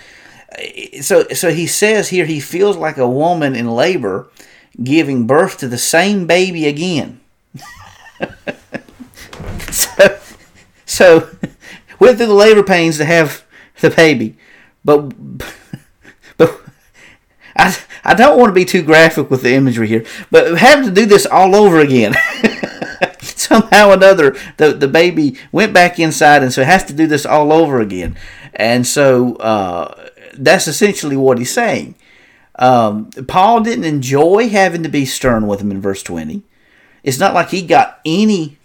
[1.00, 4.28] So, so he says here he feels like a woman in labor
[4.82, 7.20] giving birth to the same baby again.
[9.70, 10.18] so,
[10.84, 11.30] so
[11.98, 13.44] went through the labor pains to have
[13.80, 14.36] the baby,
[14.84, 15.12] but
[16.36, 16.60] but
[17.56, 20.90] I I don't want to be too graphic with the imagery here, but having to
[20.90, 22.14] do this all over again.
[23.20, 27.06] somehow or another the, the baby went back inside and so it has to do
[27.06, 28.16] this all over again.
[28.54, 31.94] And so uh, that's essentially what he's saying.
[32.56, 36.44] Um, paul didn't enjoy having to be stern with him in verse 20
[37.02, 38.58] it's not like he got any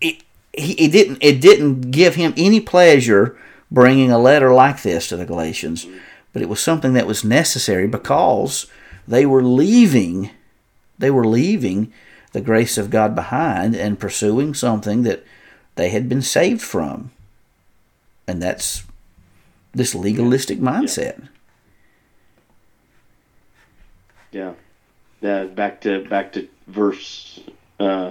[0.00, 0.22] it,
[0.54, 3.38] he, it didn't it didn't give him any pleasure
[3.70, 5.86] bringing a letter like this to the galatians
[6.32, 8.66] but it was something that was necessary because
[9.08, 10.30] they were leaving
[10.98, 11.92] they were leaving
[12.32, 15.24] the grace of God behind and pursuing something that
[15.76, 17.10] they had been saved from.
[18.26, 18.84] And that's
[19.72, 21.28] this legalistic mindset.
[24.32, 24.52] Yeah.
[25.22, 27.40] Yeah, back to back to verse
[27.80, 28.10] uh,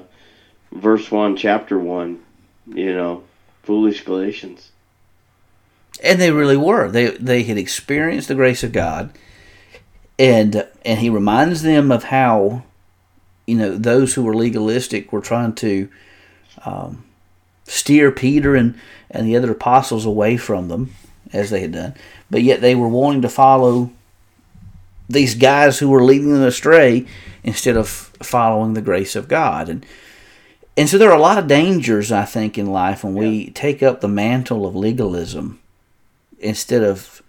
[0.72, 2.24] verse one, chapter one,
[2.66, 3.24] you know,
[3.62, 4.72] foolish Galatians.
[6.04, 6.90] And they really were.
[6.90, 9.18] They they had experienced the grace of God
[10.18, 12.64] and and he reminds them of how
[13.46, 15.90] you know, those who were legalistic were trying to
[16.66, 17.04] um,
[17.66, 18.78] steer Peter and,
[19.10, 20.94] and the other apostles away from them,
[21.32, 21.94] as they had done.
[22.30, 23.92] But yet they were wanting to follow
[25.08, 27.06] these guys who were leading them astray
[27.44, 29.70] instead of following the grace of God.
[29.70, 29.86] And
[30.78, 33.52] and so there are a lot of dangers, I think, in life when we yeah.
[33.54, 35.62] take up the mantle of legalism
[36.46, 37.22] instead of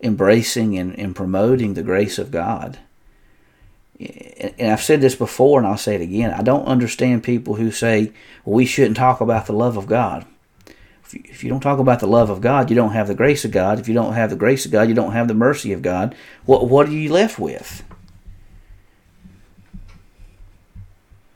[0.00, 2.78] embracing and, and promoting the grace of God
[3.98, 6.32] and I've said this before and I'll say it again.
[6.32, 8.12] I don't understand people who say
[8.44, 10.26] well, we shouldn't talk about the love of God.
[11.12, 13.52] If you, don't talk about the love of God, you don't have the grace of
[13.52, 13.78] God.
[13.78, 16.14] If you don't have the grace of God, you don't have the mercy of God.
[16.44, 17.84] What what are you left with?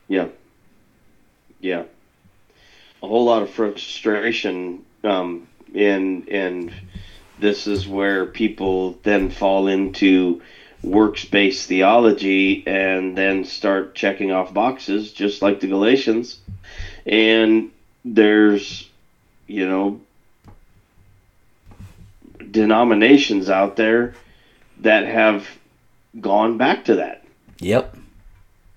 [0.09, 0.27] Yeah,
[1.61, 1.83] yeah,
[3.01, 4.83] a whole lot of frustration.
[5.03, 6.73] Um, and and
[7.39, 10.41] this is where people then fall into
[10.81, 16.39] works based theology and then start checking off boxes, just like the Galatians.
[17.05, 17.71] And
[18.05, 18.89] there's,
[19.47, 20.01] you know,
[22.51, 24.15] denominations out there
[24.79, 25.47] that have
[26.19, 27.25] gone back to that.
[27.59, 27.95] Yep.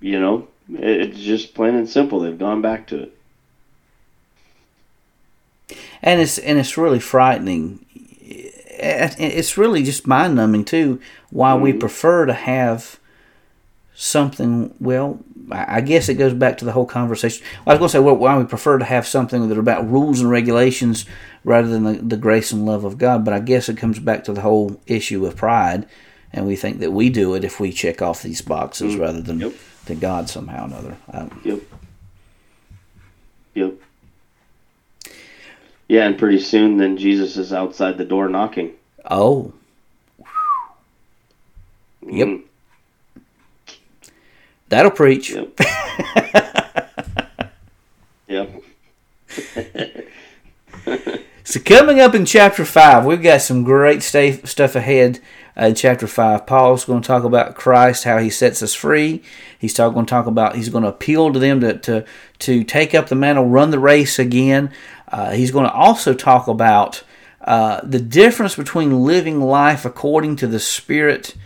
[0.01, 2.21] You know, it's just plain and simple.
[2.21, 3.19] They've gone back to it.
[6.03, 7.87] And it's and it's really frightening
[8.83, 11.01] it's really just mind numbing too.
[11.30, 11.62] Why mm-hmm.
[11.62, 12.99] we prefer to have
[13.95, 14.74] something.
[14.80, 15.20] Well,
[15.51, 17.45] I guess it goes back to the whole conversation.
[17.66, 19.89] I was going to say well, why we prefer to have something that are about
[19.89, 21.05] rules and regulations
[21.45, 23.24] rather than the, the grace and love of God.
[23.24, 25.87] But I guess it comes back to the whole issue of pride,
[26.33, 29.03] and we think that we do it if we check off these boxes mm-hmm.
[29.03, 29.53] rather than yep.
[29.87, 30.97] to God somehow or another.
[31.45, 31.61] Yep.
[33.55, 33.74] Yep.
[35.93, 38.72] Yeah, and pretty soon then Jesus is outside the door knocking.
[39.05, 39.53] Oh.
[42.07, 42.28] Yep.
[42.28, 42.43] Mm.
[44.70, 45.32] That'll preach.
[45.32, 45.61] Yep.
[48.26, 48.62] yep.
[51.45, 55.20] So coming up in chapter five, we've got some great stuff stuff ahead.
[55.55, 59.22] Uh, in chapter five, Paul's going to talk about Christ, how he sets us free.
[59.59, 62.05] He's talk, going to talk about he's going to appeal to them to to
[62.38, 64.70] to take up the mantle, run the race again.
[65.13, 67.05] Uh, he's going to also talk about
[67.43, 71.37] uh, the difference between living life according to the Spirit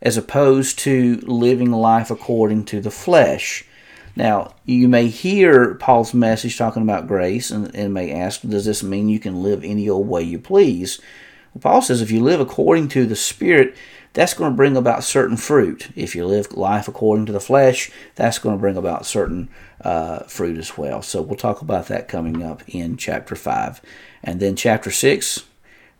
[0.00, 3.64] as opposed to living life according to the flesh.
[4.14, 8.82] Now, you may hear Paul's message talking about grace and, and may ask, does this
[8.82, 11.00] mean you can live any old way you please?
[11.54, 13.76] Well, Paul says if you live according to the Spirit,
[14.18, 15.90] that's going to bring about certain fruit.
[15.94, 19.48] If you live life according to the flesh, that's going to bring about certain
[19.80, 21.02] uh, fruit as well.
[21.02, 23.80] So we'll talk about that coming up in chapter 5.
[24.24, 25.44] And then chapter 6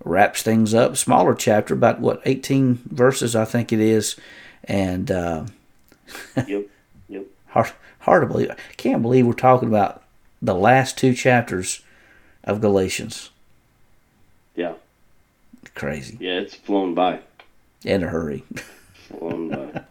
[0.03, 0.97] wraps things up.
[0.97, 4.16] Smaller chapter, about what, 18 verses, I think it is.
[4.64, 5.45] And uh,
[6.45, 6.66] yep,
[7.09, 7.25] yep.
[7.51, 8.51] hard, hard to believe.
[8.51, 10.03] I can't believe we're talking about
[10.43, 11.83] the last two chapters
[12.43, 13.31] of Galatians.
[14.57, 14.73] Yeah.
[15.77, 16.16] Crazy.
[16.19, 17.21] Yeah, it's flown by.
[17.85, 18.45] In a hurry.
[19.11, 19.83] by.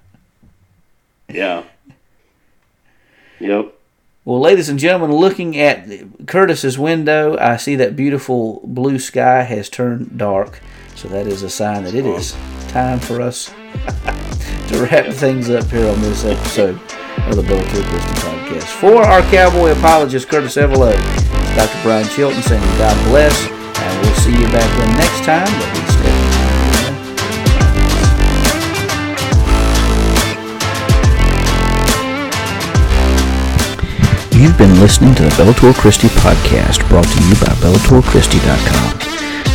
[1.30, 1.64] Yeah.
[3.40, 3.74] Yep.
[4.26, 5.88] Well, ladies and gentlemen, looking at
[6.28, 10.60] Curtis's window, I see that beautiful blue sky has turned dark.
[10.96, 12.36] So that is a sign that it is
[12.68, 13.46] time for us
[14.68, 16.76] to wrap things up here on this episode
[17.28, 18.64] of the Bellator Christi Podcast.
[18.64, 20.94] For our cowboy apologist, Curtis Evelo,
[21.56, 21.84] Dr.
[21.84, 25.97] Brian Chilton saying God bless, and we'll see you back then next time.
[34.38, 38.94] You've been listening to the Bellator Christi podcast brought to you by BellatorChristi.com.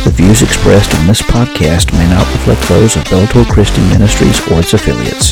[0.03, 4.59] The views expressed on this podcast may not reflect those of Bellator Christi Ministries or
[4.59, 5.31] its affiliates.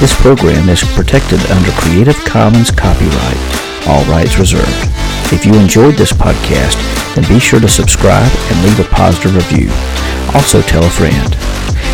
[0.00, 3.36] This program is protected under Creative Commons copyright,
[3.84, 4.88] all rights reserved.
[5.36, 6.80] If you enjoyed this podcast,
[7.12, 9.68] then be sure to subscribe and leave a positive review.
[10.32, 11.36] Also tell a friend.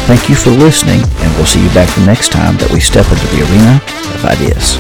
[0.07, 3.11] Thank you for listening, and we'll see you back the next time that we step
[3.11, 3.83] into the arena
[4.15, 4.79] of ideas.